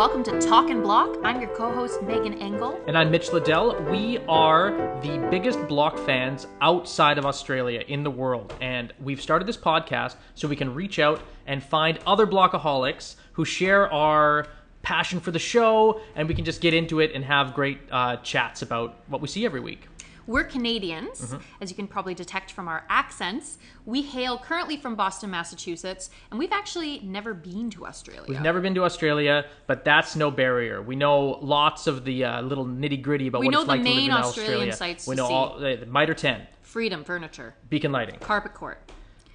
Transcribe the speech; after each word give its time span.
welcome 0.00 0.22
to 0.22 0.40
Talkin' 0.40 0.80
Block. 0.80 1.18
I'm 1.22 1.42
your 1.42 1.54
co-host 1.54 2.00
Megan 2.00 2.32
Engel. 2.40 2.80
And 2.86 2.96
I'm 2.96 3.10
Mitch 3.10 3.34
Liddell. 3.34 3.78
We 3.90 4.16
are 4.30 4.70
the 5.02 5.18
biggest 5.30 5.68
block 5.68 5.98
fans 6.06 6.46
outside 6.62 7.18
of 7.18 7.26
Australia 7.26 7.84
in 7.86 8.02
the 8.02 8.10
world. 8.10 8.54
And 8.62 8.94
we've 8.98 9.20
started 9.20 9.46
this 9.46 9.58
podcast 9.58 10.14
so 10.34 10.48
we 10.48 10.56
can 10.56 10.72
reach 10.72 10.98
out 10.98 11.20
and 11.46 11.62
find 11.62 11.98
other 12.06 12.26
blockaholics 12.26 13.16
who 13.34 13.44
share 13.44 13.92
our 13.92 14.46
passion 14.80 15.20
for 15.20 15.32
the 15.32 15.38
show 15.38 16.00
and 16.14 16.26
we 16.26 16.34
can 16.34 16.46
just 16.46 16.62
get 16.62 16.72
into 16.72 17.00
it 17.00 17.12
and 17.14 17.22
have 17.22 17.52
great 17.52 17.80
uh, 17.90 18.16
chats 18.22 18.62
about 18.62 18.96
what 19.08 19.20
we 19.20 19.28
see 19.28 19.44
every 19.44 19.60
week. 19.60 19.86
We're 20.26 20.44
Canadians, 20.44 21.20
Mm-hmm. 21.20 21.36
as 21.60 21.70
you 21.70 21.76
can 21.76 21.86
probably 21.86 22.14
detect 22.14 22.50
from 22.52 22.68
our 22.68 22.84
accents. 22.88 23.58
We 23.84 24.02
hail 24.02 24.38
currently 24.38 24.76
from 24.76 24.94
Boston, 24.94 25.30
Massachusetts, 25.30 26.10
and 26.30 26.38
we've 26.38 26.52
actually 26.52 27.00
never 27.00 27.34
been 27.34 27.70
to 27.70 27.86
Australia. 27.86 28.26
We've 28.28 28.40
never 28.40 28.60
been 28.60 28.74
to 28.74 28.84
Australia, 28.84 29.46
but 29.66 29.84
that's 29.84 30.16
no 30.16 30.30
barrier. 30.30 30.80
We 30.82 30.96
know 30.96 31.38
lots 31.40 31.86
of 31.86 32.04
the 32.04 32.24
uh, 32.24 32.42
little 32.42 32.66
nitty 32.66 33.02
gritty 33.02 33.26
about 33.28 33.40
We 33.40 33.46
what 33.46 33.52
know 33.52 33.60
it's 33.60 33.66
the 33.66 33.72
like 33.76 33.82
to 33.84 33.88
live 33.90 34.04
in 34.04 34.10
Australian 34.12 34.68
Australia. 34.70 34.72
sites 34.72 35.06
we 35.06 35.16
know 35.16 35.26
all 35.26 35.58
the, 35.58 35.76
the 35.76 35.86
Mitre 35.86 36.14
10, 36.14 36.46
Freedom 36.62 37.04
Furniture, 37.04 37.54
Beacon 37.68 37.92
Lighting, 37.92 38.16
Carpet 38.20 38.54
Court. 38.54 38.78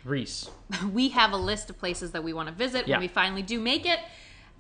Reece. 0.04 0.50
we 0.94 1.10
have 1.10 1.32
a 1.32 1.38
list 1.38 1.70
of 1.72 1.78
places 1.80 2.12
that 2.12 2.24
we 2.24 2.32
want 2.32 2.48
to 2.48 2.54
visit 2.54 2.88
Yeah. 2.88 2.96
when 2.98 3.02
we 3.02 3.08
finally 3.08 3.42
do 3.42 3.60
make 3.60 3.86
it. 3.86 4.00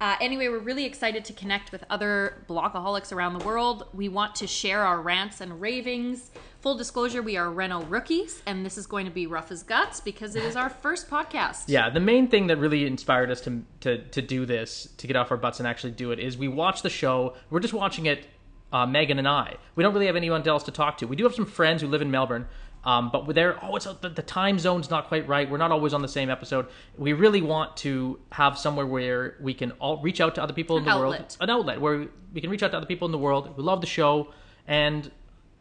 Uh, 0.01 0.15
anyway, 0.19 0.49
we're 0.49 0.59
really 0.59 0.83
excited 0.83 1.23
to 1.23 1.31
connect 1.31 1.71
with 1.71 1.85
other 1.89 2.43
blockaholics 2.49 3.13
around 3.13 3.37
the 3.39 3.45
world. 3.45 3.87
We 3.93 4.09
want 4.09 4.35
to 4.35 4.47
share 4.47 4.83
our 4.83 5.01
rants 5.01 5.39
and 5.39 5.61
ravings. 5.61 6.31
Full 6.59 6.75
disclosure, 6.75 7.21
we 7.21 7.37
are 7.37 7.49
Reno 7.49 7.81
rookies, 7.83 8.41
and 8.45 8.65
this 8.65 8.77
is 8.77 8.87
going 8.87 9.05
to 9.05 9.11
be 9.11 9.25
rough 9.25 9.51
as 9.51 9.63
guts 9.63 10.01
because 10.01 10.35
it 10.35 10.43
is 10.43 10.57
our 10.57 10.69
first 10.81 11.09
podcast. 11.09 11.65
Yeah, 11.67 11.89
the 11.89 12.01
main 12.01 12.27
thing 12.27 12.47
that 12.47 12.57
really 12.57 12.85
inspired 12.85 13.31
us 13.31 13.39
to, 13.41 13.61
to 13.81 13.99
to 13.99 14.21
do 14.21 14.45
this, 14.45 14.89
to 14.97 15.07
get 15.07 15.15
off 15.15 15.31
our 15.31 15.37
butts 15.37 15.59
and 15.59 15.67
actually 15.67 15.91
do 15.91 16.11
it, 16.11 16.19
is 16.19 16.37
we 16.37 16.49
watch 16.49 16.81
the 16.81 16.89
show. 16.89 17.35
We're 17.49 17.61
just 17.61 17.73
watching 17.73 18.05
it, 18.05 18.27
uh, 18.73 18.85
Megan 18.85 19.17
and 19.17 19.27
I. 19.27 19.55
We 19.75 19.83
don't 19.83 19.93
really 19.93 20.07
have 20.07 20.17
anyone 20.17 20.45
else 20.45 20.63
to 20.63 20.71
talk 20.71 20.97
to. 20.97 21.07
We 21.07 21.15
do 21.15 21.23
have 21.23 21.35
some 21.35 21.45
friends 21.45 21.81
who 21.81 21.87
live 21.87 22.01
in 22.01 22.11
Melbourne, 22.11 22.47
um, 22.85 23.09
but 23.11 23.25
they're 23.25 23.53
there, 23.53 23.59
oh, 23.63 23.75
it's 23.75 23.85
the, 23.85 24.09
the 24.09 24.21
time 24.21 24.59
zone's 24.59 24.89
not 24.89 25.07
quite 25.07 25.27
right. 25.27 25.49
We're 25.49 25.57
not 25.57 25.71
always 25.71 25.93
on 25.93 26.01
the 26.01 26.07
same 26.07 26.29
episode. 26.29 26.67
We 26.97 27.13
really 27.13 27.41
want 27.41 27.75
to 27.77 28.19
have 28.31 28.57
somewhere 28.57 28.85
where 28.85 29.35
we 29.41 29.53
can 29.53 29.71
all 29.73 30.01
reach 30.01 30.21
out 30.21 30.35
to 30.35 30.43
other 30.43 30.53
people 30.53 30.77
in 30.77 30.85
the 30.85 30.95
world, 30.95 31.37
an 31.41 31.49
outlet 31.49 31.81
where 31.81 32.07
we 32.33 32.41
can 32.41 32.49
reach 32.49 32.63
out 32.63 32.71
to 32.71 32.77
other 32.77 32.85
people 32.85 33.07
in 33.07 33.11
the 33.11 33.17
world 33.17 33.53
who 33.55 33.61
love 33.61 33.81
the 33.81 33.87
show 33.87 34.31
and 34.67 35.11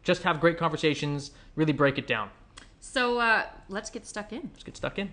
just 0.03 0.23
have 0.23 0.39
great 0.39 0.57
conversations. 0.57 1.31
Really 1.55 1.73
break 1.73 1.97
it 1.97 2.05
down. 2.05 2.29
So 2.79 3.19
uh, 3.19 3.43
let's 3.69 3.89
get 3.89 4.05
stuck 4.05 4.31
in. 4.31 4.51
Let's 4.53 4.63
get 4.63 4.77
stuck 4.77 4.99
in. 4.99 5.11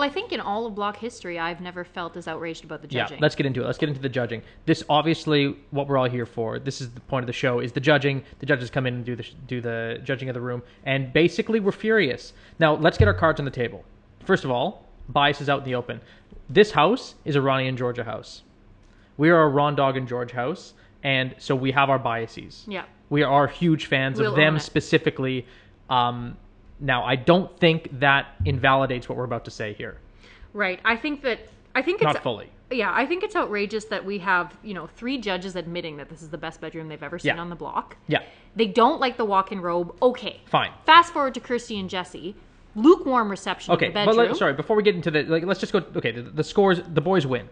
Well, 0.00 0.08
I 0.08 0.12
think 0.14 0.32
in 0.32 0.40
all 0.40 0.64
of 0.64 0.74
block 0.74 0.96
history, 0.96 1.38
I've 1.38 1.60
never 1.60 1.84
felt 1.84 2.16
as 2.16 2.26
outraged 2.26 2.64
about 2.64 2.80
the 2.80 2.88
judging. 2.88 3.18
Yeah, 3.18 3.22
let's 3.22 3.34
get 3.34 3.44
into 3.44 3.62
it. 3.62 3.66
Let's 3.66 3.76
get 3.76 3.90
into 3.90 4.00
the 4.00 4.08
judging. 4.08 4.40
This 4.64 4.82
obviously 4.88 5.54
what 5.72 5.88
we're 5.88 5.98
all 5.98 6.08
here 6.08 6.24
for. 6.24 6.58
This 6.58 6.80
is 6.80 6.88
the 6.88 7.02
point 7.02 7.22
of 7.22 7.26
the 7.26 7.34
show 7.34 7.60
is 7.60 7.72
the 7.72 7.80
judging. 7.80 8.24
The 8.38 8.46
judges 8.46 8.70
come 8.70 8.86
in 8.86 8.94
and 8.94 9.04
do 9.04 9.14
the 9.14 9.26
do 9.46 9.60
the 9.60 10.00
judging 10.02 10.30
of 10.30 10.34
the 10.34 10.40
room, 10.40 10.62
and 10.84 11.12
basically 11.12 11.60
we're 11.60 11.72
furious. 11.72 12.32
Now 12.58 12.76
let's 12.76 12.96
get 12.96 13.08
our 13.08 13.14
cards 13.14 13.40
on 13.40 13.44
the 13.44 13.50
table. 13.50 13.84
First 14.24 14.46
of 14.46 14.50
all, 14.50 14.86
bias 15.10 15.42
is 15.42 15.50
out 15.50 15.58
in 15.58 15.64
the 15.66 15.74
open. 15.74 16.00
This 16.48 16.70
house 16.70 17.14
is 17.26 17.36
a 17.36 17.42
Ronnie 17.42 17.68
and 17.68 17.76
Georgia 17.76 18.04
house. 18.04 18.42
We 19.18 19.28
are 19.28 19.42
a 19.42 19.48
Ron 19.50 19.76
Dog 19.76 19.98
and 19.98 20.08
George 20.08 20.32
house, 20.32 20.72
and 21.02 21.34
so 21.36 21.54
we 21.54 21.72
have 21.72 21.90
our 21.90 21.98
biases. 21.98 22.64
Yeah. 22.66 22.86
We 23.10 23.22
are 23.22 23.46
huge 23.46 23.84
fans 23.84 24.18
We'll 24.18 24.30
of 24.30 24.36
them 24.36 24.60
specifically. 24.60 25.46
Um, 25.90 26.38
now 26.80 27.04
I 27.04 27.16
don't 27.16 27.56
think 27.58 27.88
that 28.00 28.34
invalidates 28.44 29.08
what 29.08 29.18
we're 29.18 29.24
about 29.24 29.44
to 29.44 29.50
say 29.50 29.74
here. 29.74 29.98
Right. 30.52 30.80
I 30.84 30.96
think 30.96 31.22
that 31.22 31.40
I 31.74 31.82
think 31.82 32.02
it's 32.02 32.12
Not 32.14 32.22
fully. 32.22 32.50
Yeah, 32.72 32.92
I 32.94 33.04
think 33.04 33.24
it's 33.24 33.34
outrageous 33.34 33.86
that 33.86 34.04
we 34.04 34.18
have, 34.18 34.56
you 34.62 34.74
know, 34.74 34.86
three 34.86 35.18
judges 35.18 35.56
admitting 35.56 35.96
that 35.96 36.08
this 36.08 36.22
is 36.22 36.28
the 36.30 36.38
best 36.38 36.60
bedroom 36.60 36.88
they've 36.88 37.02
ever 37.02 37.18
seen 37.18 37.34
Yeah. 37.34 37.40
on 37.40 37.50
the 37.50 37.56
block. 37.56 37.96
Yeah. 38.06 38.22
They 38.54 38.66
don't 38.66 39.00
like 39.00 39.16
the 39.16 39.24
walk-in 39.24 39.60
robe. 39.60 39.94
Okay. 40.00 40.40
Fine. 40.46 40.70
Fast 40.86 41.12
forward 41.12 41.34
to 41.34 41.40
Kirsty 41.40 41.78
and 41.80 41.90
Jesse. 41.90 42.36
Lukewarm 42.76 43.28
reception 43.28 43.74
Okay, 43.74 43.88
but 43.88 44.14
let, 44.14 44.36
sorry. 44.36 44.52
Before 44.52 44.76
we 44.76 44.84
get 44.84 44.94
into 44.94 45.10
the 45.10 45.24
like, 45.24 45.44
let's 45.44 45.58
just 45.58 45.72
go. 45.72 45.82
Okay, 45.96 46.12
the, 46.12 46.22
the 46.22 46.44
scores. 46.44 46.80
The 46.94 47.00
boys 47.00 47.26
win, 47.26 47.48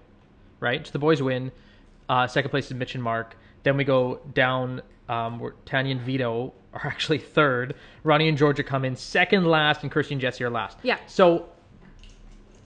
right? 0.61 0.87
So 0.87 0.93
the 0.93 1.01
boys 1.01 1.21
win. 1.21 1.51
Uh, 2.09 2.29
second 2.29 2.51
place 2.51 2.67
is 2.67 2.75
Mitch 2.75 2.95
and 2.95 3.03
Mark. 3.03 3.37
Then 3.65 3.77
we 3.77 3.85
go 3.85 4.21
down. 4.35 4.83
Um, 5.09 5.41
where 5.41 5.55
Tanya 5.65 5.93
and 5.93 6.01
Vito 6.03 6.53
are 6.83 6.87
actually 6.87 7.19
third. 7.19 7.75
Ronnie 8.05 8.29
and 8.29 8.39
Georgia 8.39 8.63
come 8.63 8.85
in 8.85 8.97
second 8.97 9.47
last, 9.47 9.83
and 9.83 9.91
Kirsty 9.93 10.15
and 10.15 10.21
Jesse 10.21 10.43
are 10.45 10.51
last. 10.51 10.79
Yeah. 10.83 10.99
So, 11.07 11.47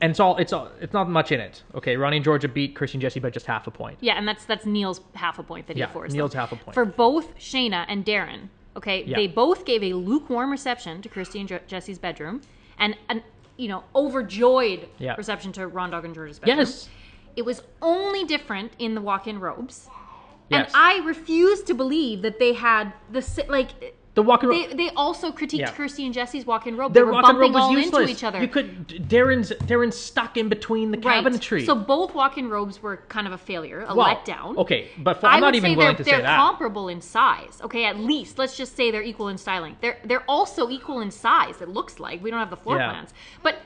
and 0.00 0.10
it's 0.10 0.20
all 0.20 0.36
it's 0.36 0.52
all 0.52 0.70
it's 0.80 0.92
not 0.92 1.08
much 1.08 1.32
in 1.32 1.40
it. 1.40 1.62
Okay, 1.74 1.96
Ronnie 1.96 2.16
and 2.18 2.24
Georgia 2.24 2.48
beat 2.48 2.74
Kirsty 2.74 2.96
and 2.96 3.02
Jesse 3.02 3.20
by 3.20 3.30
just 3.30 3.46
half 3.46 3.66
a 3.66 3.70
point. 3.70 3.98
Yeah, 4.00 4.14
and 4.14 4.26
that's 4.26 4.44
that's 4.44 4.66
Neale's 4.66 5.00
half 5.14 5.38
a 5.38 5.42
point 5.42 5.66
that 5.68 5.76
Yeah, 5.76 5.86
he 5.86 5.90
affords. 5.90 6.14
Neale's 6.14 6.32
them. 6.32 6.40
half 6.40 6.52
a 6.52 6.56
point. 6.56 6.74
For 6.74 6.84
both 6.84 7.36
Shaynna 7.38 7.84
and 7.88 8.04
Darren, 8.04 8.48
okay, 8.76 9.04
Yeah. 9.04 9.16
they 9.16 9.26
both 9.28 9.64
gave 9.64 9.82
a 9.82 9.92
lukewarm 9.94 10.50
reception 10.50 11.02
to 11.02 11.08
Kirsty 11.08 11.40
and 11.40 11.48
Je- 11.48 11.60
Jesse's 11.66 11.98
bedroom 11.98 12.40
and 12.78 12.96
an 13.08 13.22
you 13.58 13.68
know, 13.68 13.84
overjoyed 13.94 14.88
Yeah. 14.98 15.14
reception 15.14 15.52
to 15.52 15.66
Ron 15.68 15.90
Dog 15.90 16.04
and 16.06 16.14
Georgia's 16.14 16.38
bedroom. 16.38 16.58
Yes. 16.60 16.88
It 17.36 17.42
was 17.44 17.62
only 17.82 18.24
different 18.24 18.72
in 18.78 18.94
the 18.94 19.00
walk-in 19.00 19.38
robes. 19.40 19.88
Yes. 20.48 20.72
And 20.72 20.74
I 20.74 21.04
refuse 21.06 21.62
to 21.64 21.74
believe 21.74 22.22
that 22.22 22.38
they 22.38 22.54
had 22.54 22.92
the 23.10 23.22
like 23.48 23.94
the 24.14 24.22
walking 24.22 24.50
they 24.50 24.66
they 24.74 24.90
also 24.90 25.32
critiqued 25.32 25.58
Yeah. 25.60 25.70
Kirsty 25.72 26.04
and 26.04 26.12
Jesse's 26.12 26.44
walk-in 26.44 26.76
robe. 26.76 26.92
Their 26.92 27.04
they 27.06 27.10
were 27.12 27.22
bumping 27.22 27.56
all 27.56 27.72
useless. 27.72 28.02
into 28.02 28.12
each 28.12 28.24
other. 28.24 28.40
You 28.42 28.48
could 28.48 28.86
Darren's 29.08 29.52
Darren's 29.64 29.96
stuck 29.96 30.36
in 30.36 30.48
between 30.50 30.90
the 30.90 30.98
Right. 30.98 31.24
cabinetry. 31.24 31.64
So 31.64 31.74
both 31.74 32.14
walk-in 32.14 32.50
robes 32.50 32.82
were 32.82 32.98
kind 33.08 33.26
of 33.26 33.32
a 33.32 33.38
failure, 33.38 33.86
a 33.88 33.94
Well, 33.94 34.06
letdown. 34.14 34.56
Okay, 34.58 34.88
but 34.98 35.18
for, 35.20 35.28
I'm 35.28 35.40
not 35.40 35.54
even 35.54 35.70
say 35.72 35.76
willing 35.76 35.96
they're, 35.96 36.04
to 36.04 36.10
they're 36.22 36.22
comparable 36.36 36.88
in 36.88 37.00
size. 37.00 37.60
Okay, 37.62 37.84
at 37.86 37.98
least 37.98 38.38
let's 38.38 38.56
just 38.56 38.76
say 38.76 38.90
they're 38.90 39.02
equal 39.02 39.28
in 39.28 39.38
styling. 39.38 39.76
They're 39.80 39.98
they're 40.04 40.24
also 40.28 40.68
equal 40.68 41.00
in 41.00 41.10
size. 41.10 41.62
It 41.62 41.70
looks 41.70 41.98
like 41.98 42.22
we 42.22 42.30
don't 42.30 42.40
have 42.40 42.50
the 42.50 42.56
floor 42.56 42.76
Yeah. 42.76 42.90
plans, 42.90 43.14
but 43.42 43.56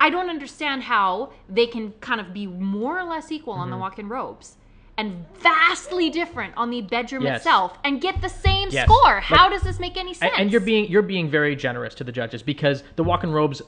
I 0.00 0.08
don't 0.08 0.30
understand 0.30 0.84
how 0.84 1.30
they 1.48 1.66
can 1.66 1.92
kind 2.00 2.20
of 2.20 2.32
be 2.32 2.46
more 2.46 2.98
or 2.98 3.04
less 3.04 3.30
equal 3.32 3.54
on 3.54 3.70
the 3.70 3.74
Mm-hmm. 3.74 3.80
walk-in 3.82 4.08
robes 4.08 4.56
and 5.00 5.24
vastly 5.38 6.10
different 6.10 6.52
on 6.58 6.68
the 6.70 6.82
bedroom 6.82 7.22
Yes. 7.22 7.38
itself 7.38 7.78
and 7.84 8.00
get 8.02 8.20
the 8.20 8.28
same 8.28 8.68
Yes. 8.70 8.84
score. 8.84 9.14
Like- 9.14 9.22
How 9.24 9.48
does 9.48 9.62
this 9.62 9.80
make 9.80 9.96
any 9.96 10.12
sense? 10.12 10.32
And 10.36 10.52
you're 10.52 10.60
being 10.60 10.90
you're 10.90 11.00
being 11.02 11.30
very 11.30 11.56
generous 11.56 11.94
to 11.96 12.04
the 12.04 12.12
judges 12.12 12.42
because 12.42 12.82
the 12.96 13.02
walk-in 13.04 13.32
robes 13.32 13.62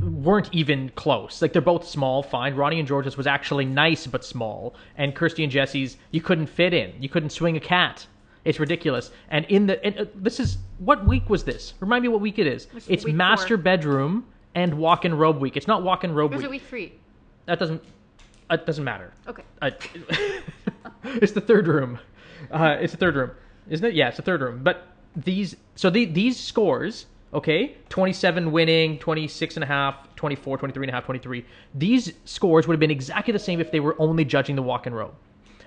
weren't 0.00 0.48
even 0.52 0.88
close. 0.94 1.42
Like 1.42 1.52
they're 1.52 1.60
both 1.60 1.86
small, 1.86 2.22
fine. 2.22 2.54
Ronnie 2.54 2.78
and 2.78 2.86
George's 2.88 3.16
was 3.16 3.26
actually 3.26 3.64
nice 3.66 4.06
but 4.06 4.24
small, 4.24 4.74
and 4.96 5.14
Kirsty 5.14 5.42
and 5.42 5.52
Jesse's 5.52 5.96
you 6.12 6.20
couldn't 6.20 6.46
fit 6.46 6.72
in. 6.72 6.92
You 7.00 7.08
couldn't 7.08 7.30
swing 7.30 7.56
a 7.56 7.60
cat. 7.60 8.06
It's 8.44 8.58
ridiculous. 8.60 9.10
And 9.30 9.44
in 9.46 9.66
the 9.66 9.84
and, 9.84 9.98
uh, 9.98 10.04
this 10.14 10.38
is 10.40 10.56
what 10.78 11.04
week 11.06 11.28
was 11.28 11.42
this? 11.44 11.74
Remind 11.80 12.02
me 12.02 12.08
what 12.08 12.20
week 12.20 12.38
it 12.38 12.46
is. 12.46 12.68
It's 12.88 13.04
master 13.06 13.56
four. 13.56 13.62
bedroom 13.64 14.24
and 14.54 14.74
walk-in 14.74 15.14
robe 15.14 15.38
week. 15.40 15.56
It's 15.56 15.66
not 15.66 15.82
walk-in 15.82 16.14
robe 16.14 16.32
week. 16.32 16.44
it 16.44 16.50
week 16.50 16.62
three? 16.62 16.92
That 17.46 17.58
doesn't. 17.58 17.82
It 18.50 18.66
doesn't 18.66 18.82
matter. 18.84 19.12
Okay. 19.28 19.42
Uh, 19.62 19.70
it's 21.04 21.32
the 21.32 21.40
third 21.40 21.66
room. 21.66 21.98
Uh, 22.50 22.76
it's 22.80 22.92
the 22.92 22.98
third 22.98 23.16
room, 23.16 23.30
isn't 23.68 23.84
it? 23.84 23.94
Yeah, 23.94 24.08
it's 24.08 24.16
the 24.16 24.22
third 24.22 24.40
room. 24.40 24.62
But 24.62 24.86
these, 25.16 25.56
so 25.74 25.90
the, 25.90 26.04
these 26.04 26.38
scores, 26.38 27.06
okay, 27.34 27.76
27 27.88 28.52
winning, 28.52 28.98
26 28.98 29.56
and 29.56 29.64
a 29.64 29.66
half, 29.66 30.14
24, 30.16 30.58
23 30.58 30.84
and 30.84 30.90
a 30.90 30.94
half, 30.94 31.04
23. 31.04 31.44
These 31.74 32.12
scores 32.24 32.66
would 32.66 32.74
have 32.74 32.80
been 32.80 32.90
exactly 32.90 33.32
the 33.32 33.38
same 33.38 33.60
if 33.60 33.70
they 33.70 33.80
were 33.80 33.96
only 33.98 34.24
judging 34.24 34.56
the 34.56 34.62
walk 34.62 34.86
and 34.86 34.96
robe. 34.96 35.14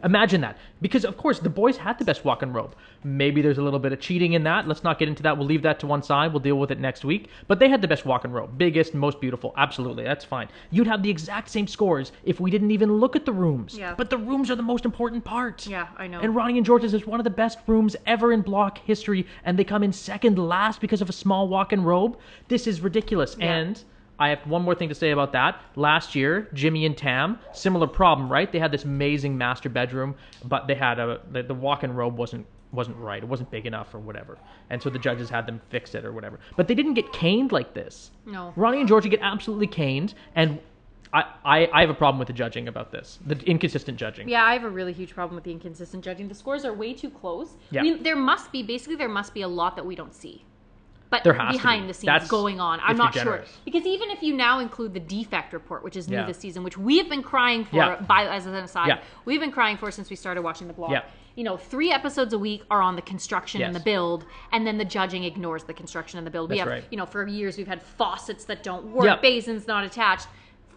Imagine 0.03 0.41
that. 0.41 0.57
Because, 0.81 1.05
of 1.05 1.17
course, 1.17 1.39
the 1.39 1.49
boys 1.49 1.77
had 1.77 1.97
the 1.97 2.05
best 2.05 2.25
walk 2.25 2.41
and 2.41 2.53
robe. 2.53 2.75
Maybe 3.03 3.41
there's 3.41 3.57
a 3.57 3.61
little 3.61 3.79
bit 3.79 3.93
of 3.93 3.99
cheating 3.99 4.33
in 4.33 4.43
that. 4.43 4.67
Let's 4.67 4.83
not 4.83 4.99
get 4.99 5.07
into 5.07 5.23
that. 5.23 5.37
We'll 5.37 5.47
leave 5.47 5.61
that 5.61 5.79
to 5.79 5.87
one 5.87 6.03
side. 6.03 6.33
We'll 6.33 6.41
deal 6.41 6.59
with 6.59 6.71
it 6.71 6.79
next 6.79 7.05
week. 7.05 7.29
But 7.47 7.59
they 7.59 7.69
had 7.69 7.81
the 7.81 7.87
best 7.87 8.05
walk 8.05 8.25
and 8.25 8.33
robe. 8.33 8.57
Biggest, 8.57 8.93
most 8.93 9.21
beautiful. 9.21 9.53
Absolutely. 9.57 10.03
That's 10.03 10.25
fine. 10.25 10.49
You'd 10.71 10.87
have 10.87 11.03
the 11.03 11.09
exact 11.09 11.49
same 11.49 11.67
scores 11.67 12.11
if 12.23 12.39
we 12.39 12.51
didn't 12.51 12.71
even 12.71 12.93
look 12.93 13.15
at 13.15 13.25
the 13.25 13.31
rooms. 13.31 13.77
Yeah. 13.77 13.95
But 13.95 14.09
the 14.09 14.17
rooms 14.17 14.51
are 14.51 14.55
the 14.55 14.63
most 14.63 14.85
important 14.85 15.23
part. 15.23 15.65
Yeah, 15.67 15.87
I 15.97 16.07
know. 16.07 16.19
And 16.19 16.35
Ronnie 16.35 16.57
and 16.57 16.65
George's 16.65 16.93
is 16.93 17.07
one 17.07 17.19
of 17.19 17.23
the 17.23 17.29
best 17.29 17.59
rooms 17.67 17.95
ever 18.05 18.33
in 18.33 18.41
block 18.41 18.79
history, 18.79 19.25
and 19.45 19.57
they 19.57 19.63
come 19.63 19.83
in 19.83 19.93
second 19.93 20.37
last 20.37 20.81
because 20.81 21.01
of 21.01 21.09
a 21.09 21.13
small 21.13 21.47
walk-in 21.47 21.83
robe. 21.83 22.17
This 22.47 22.67
is 22.67 22.81
ridiculous. 22.81 23.35
Yeah. 23.39 23.53
And 23.53 23.83
I 24.19 24.29
have 24.29 24.39
one 24.45 24.61
more 24.61 24.75
thing 24.75 24.89
to 24.89 24.95
say 24.95 25.11
about 25.11 25.31
that. 25.33 25.59
Last 25.75 26.15
year, 26.15 26.49
Jimmy 26.53 26.85
and 26.85 26.95
Tam, 26.95 27.39
similar 27.51 27.87
problem, 27.87 28.31
right? 28.31 28.51
They 28.51 28.59
had 28.59 28.71
this 28.71 28.83
amazing 28.83 29.37
master 29.37 29.69
bedroom, 29.69 30.15
but 30.45 30.67
they 30.67 30.75
had 30.75 30.99
a 30.99 31.21
the, 31.31 31.43
the 31.43 31.53
walk-in 31.53 31.93
robe 31.93 32.17
wasn't 32.17 32.45
wasn't 32.71 32.97
right. 32.97 33.21
It 33.21 33.29
wasn't 33.29 33.51
big 33.51 33.65
enough 33.65 33.93
or 33.93 33.99
whatever. 33.99 34.37
And 34.69 34.81
so 34.81 34.89
the 34.89 34.99
judges 34.99 35.29
had 35.29 35.45
them 35.45 35.61
fix 35.69 35.93
it 35.93 36.05
or 36.05 36.11
whatever. 36.11 36.39
But 36.55 36.67
they 36.67 36.73
didn't 36.73 36.95
get 36.95 37.11
caned 37.13 37.51
like 37.51 37.73
this. 37.73 38.11
No. 38.25 38.51
Ronnie 38.55 38.79
and 38.79 38.87
Georgia 38.87 39.09
get 39.09 39.19
absolutely 39.21 39.67
caned, 39.67 40.15
and 40.35 40.59
I, 41.13 41.25
I, 41.45 41.69
I 41.71 41.81
have 41.81 41.91
a 41.91 41.93
problem 41.93 42.17
with 42.17 42.27
the 42.27 42.33
judging 42.33 42.67
about 42.67 42.91
this. 42.91 43.19
The 43.27 43.37
inconsistent 43.45 43.97
judging. 43.97 44.27
Yeah, 44.27 44.43
I 44.43 44.53
have 44.53 44.63
a 44.63 44.69
really 44.69 44.93
huge 44.93 45.13
problem 45.13 45.35
with 45.35 45.43
the 45.43 45.51
inconsistent 45.51 46.03
judging. 46.03 46.27
The 46.27 46.35
scores 46.35 46.65
are 46.65 46.73
way 46.73 46.93
too 46.93 47.11
close. 47.11 47.51
Yeah. 47.69 47.81
I 47.81 47.83
mean, 47.83 48.03
there 48.03 48.15
must 48.15 48.51
be 48.51 48.63
basically 48.63 48.95
there 48.95 49.09
must 49.09 49.33
be 49.33 49.43
a 49.43 49.47
lot 49.47 49.75
that 49.75 49.85
we 49.85 49.95
don't 49.95 50.13
see. 50.13 50.43
But 51.13 51.23
behind 51.23 51.83
be. 51.83 51.87
the 51.87 51.93
scenes 51.93 52.05
That's 52.07 52.27
going 52.27 52.59
on. 52.59 52.79
I'm 52.83 52.97
not 52.97 53.13
sure 53.13 53.43
because 53.65 53.85
even 53.85 54.09
if 54.09 54.23
you 54.23 54.33
now 54.35 54.59
include 54.59 54.93
the 54.93 54.99
defect 54.99 55.53
report, 55.53 55.83
which 55.83 55.95
is 55.95 56.07
new 56.09 56.17
Yeah. 56.17 56.25
this 56.25 56.39
season, 56.39 56.63
which 56.63 56.77
we 56.77 56.97
have 56.97 57.07
been 57.09 57.21
crying 57.23 57.65
for. 57.65 57.75
Yeah. 57.77 58.01
By 58.01 58.25
as 58.25 58.45
an 58.47 58.55
aside, 58.55 58.87
Yeah. 58.87 58.99
we've 59.25 59.39
been 59.39 59.51
crying 59.51 59.77
for 59.77 59.91
since 59.91 60.09
we 60.09 60.15
started 60.15 60.41
watching 60.41 60.67
the 60.67 60.73
block. 60.73 60.91
Yeah. 60.91 61.03
You 61.35 61.43
know, 61.43 61.57
three 61.57 61.91
episodes 61.91 62.33
a 62.33 62.37
week 62.39 62.63
are 62.69 62.81
on 62.81 62.95
the 62.95 63.01
construction 63.01 63.61
and 63.61 63.75
the 63.75 63.79
build, 63.79 64.25
and 64.51 64.65
then 64.67 64.77
the 64.77 64.85
judging 64.85 65.23
ignores 65.23 65.63
the 65.63 65.73
construction 65.73 66.17
and 66.17 66.25
the 66.27 66.31
build. 66.31 66.49
we 66.49 66.57
That's 66.57 66.69
have, 66.69 66.79
right. 66.81 66.87
you 66.91 66.97
know, 66.97 67.05
for 67.05 67.27
years 67.27 67.57
we've 67.57 67.67
had 67.67 67.81
faucets 67.81 68.45
that 68.45 68.63
don't 68.63 68.85
work, 68.85 69.05
Yeah. 69.05 69.15
basins 69.17 69.67
not 69.67 69.83
attached. 69.83 70.27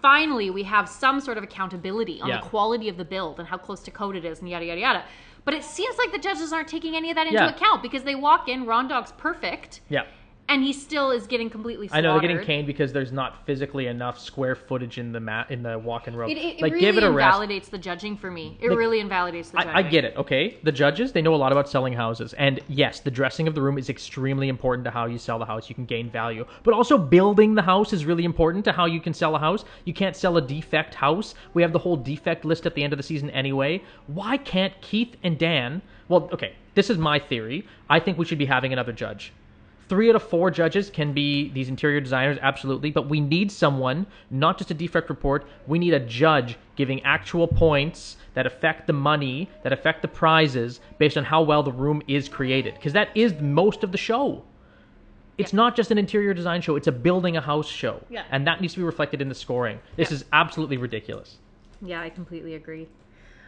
Finally, 0.02 0.50
we 0.50 0.62
have 0.62 0.88
some 0.88 1.20
sort 1.20 1.36
of 1.38 1.44
accountability 1.44 2.20
on 2.20 2.28
the 2.30 2.38
quality 2.38 2.88
of 2.88 2.96
the 2.96 3.04
build 3.04 3.38
and 3.38 3.48
how 3.48 3.56
close 3.56 3.80
to 3.82 3.90
code 3.90 4.16
it 4.16 4.24
is, 4.24 4.40
and 4.40 4.48
yada 4.48 4.64
yada 4.64 4.80
yada. 4.80 5.04
But 5.44 5.54
it 5.54 5.62
seems 5.62 5.96
like 5.98 6.10
the 6.10 6.18
judges 6.18 6.52
aren't 6.52 6.68
taking 6.68 6.96
any 6.96 7.10
of 7.10 7.14
that 7.16 7.26
into 7.28 7.48
account 7.48 7.80
because 7.82 8.02
they 8.02 8.14
walk 8.16 8.48
in, 8.48 8.66
Ron 8.66 8.88
Dog's 8.88 9.12
perfect, 9.12 9.80
Yeah. 9.88 10.02
And 10.48 10.62
he 10.62 10.72
still 10.72 11.10
is 11.10 11.26
getting 11.26 11.50
completely 11.50 11.88
I 11.90 12.00
know 12.00 12.12
they're 12.12 12.28
getting 12.28 12.44
caned 12.44 12.66
because 12.66 12.92
there's 12.92 13.12
not 13.12 13.44
physically 13.46 13.86
enough 13.86 14.18
square 14.18 14.54
footage 14.54 14.98
in 14.98 15.12
the 15.12 15.20
mat 15.20 15.50
in 15.50 15.62
the 15.62 15.78
walk 15.78 16.06
and 16.06 16.16
rope. 16.16 16.30
It, 16.30 16.38
it 16.38 16.60
like 16.60 16.72
really 16.72 16.80
give 16.80 16.96
it 16.98 17.02
a 17.02 17.10
rest. 17.10 17.26
invalidates 17.26 17.68
the 17.68 17.78
judging 17.78 18.16
for 18.16 18.30
me. 18.30 18.56
It 18.60 18.70
Like, 18.70 18.78
really 18.78 19.00
invalidates 19.00 19.50
the 19.50 19.58
judging. 19.58 19.72
I, 19.72 19.78
I 19.78 19.82
get 19.82 20.04
it. 20.04 20.16
Okay, 20.16 20.58
the 20.62 20.72
judges 20.72 21.12
they 21.12 21.22
know 21.22 21.34
a 21.34 21.36
lot 21.36 21.52
about 21.52 21.68
selling 21.68 21.92
houses, 21.92 22.32
and 22.34 22.60
yes, 22.68 23.00
the 23.00 23.10
dressing 23.10 23.48
of 23.48 23.54
the 23.54 23.62
room 23.62 23.78
is 23.78 23.88
extremely 23.88 24.48
important 24.48 24.84
to 24.84 24.90
how 24.90 25.06
you 25.06 25.18
sell 25.18 25.38
the 25.38 25.44
house. 25.44 25.68
You 25.68 25.74
can 25.74 25.86
gain 25.86 26.10
value, 26.10 26.46
but 26.62 26.74
also 26.74 26.96
building 26.96 27.54
the 27.54 27.62
house 27.62 27.92
is 27.92 28.04
really 28.04 28.24
important 28.24 28.64
to 28.66 28.72
how 28.72 28.86
you 28.86 29.00
can 29.00 29.14
sell 29.14 29.34
a 29.34 29.38
house. 29.38 29.64
You 29.84 29.94
can't 29.94 30.16
sell 30.16 30.36
a 30.36 30.42
defect 30.42 30.94
house. 30.94 31.34
We 31.54 31.62
have 31.62 31.72
the 31.72 31.78
whole 31.78 31.96
defect 31.96 32.44
list 32.44 32.66
at 32.66 32.74
the 32.74 32.84
end 32.84 32.92
of 32.92 32.96
the 32.98 33.02
season 33.02 33.30
anyway. 33.30 33.82
Why 34.06 34.36
can't 34.36 34.80
Keith 34.80 35.16
and 35.22 35.38
Dan? 35.38 35.82
Well, 36.08 36.28
okay, 36.32 36.54
this 36.74 36.88
is 36.90 36.98
my 36.98 37.18
theory. 37.18 37.66
I 37.90 37.98
think 37.98 38.16
we 38.16 38.24
should 38.24 38.38
be 38.38 38.46
having 38.46 38.72
another 38.72 38.92
judge. 38.92 39.32
Three 39.88 40.08
out 40.10 40.16
of 40.16 40.22
four 40.22 40.50
judges 40.50 40.90
can 40.90 41.12
be 41.12 41.50
these 41.50 41.68
interior 41.68 42.00
designers, 42.00 42.38
absolutely, 42.42 42.90
but 42.90 43.08
we 43.08 43.20
need 43.20 43.52
someone, 43.52 44.06
not 44.30 44.58
just 44.58 44.70
a 44.72 44.74
defect 44.74 45.08
report, 45.08 45.46
we 45.68 45.78
need 45.78 45.94
a 45.94 46.00
judge 46.00 46.56
giving 46.74 47.00
actual 47.04 47.46
points 47.46 48.16
that 48.34 48.46
affect 48.46 48.88
the 48.88 48.92
money, 48.92 49.48
that 49.62 49.72
affect 49.72 50.02
the 50.02 50.08
prizes, 50.08 50.80
based 50.98 51.16
on 51.16 51.24
how 51.24 51.40
well 51.42 51.62
the 51.62 51.70
room 51.70 52.02
is 52.08 52.28
created. 52.28 52.74
Because 52.74 52.92
that 52.94 53.10
is 53.14 53.34
most 53.40 53.84
of 53.84 53.92
the 53.92 53.98
show. 53.98 54.42
It's 55.38 55.52
Yeah. 55.52 55.58
not 55.58 55.76
just 55.76 55.90
an 55.92 55.98
interior 55.98 56.34
design 56.34 56.62
show, 56.62 56.74
it's 56.74 56.88
a 56.88 56.92
building 56.92 57.36
a 57.36 57.40
house 57.40 57.68
show. 57.68 58.02
Yeah. 58.10 58.24
And 58.32 58.44
that 58.46 58.60
needs 58.60 58.72
to 58.74 58.80
be 58.80 58.84
reflected 58.84 59.22
in 59.22 59.28
the 59.28 59.34
scoring. 59.36 59.78
This 59.94 60.10
Yeah. 60.10 60.16
is 60.16 60.24
absolutely 60.32 60.78
ridiculous. 60.78 61.38
Yeah, 61.80 62.00
I 62.00 62.10
completely 62.10 62.54
agree. 62.54 62.88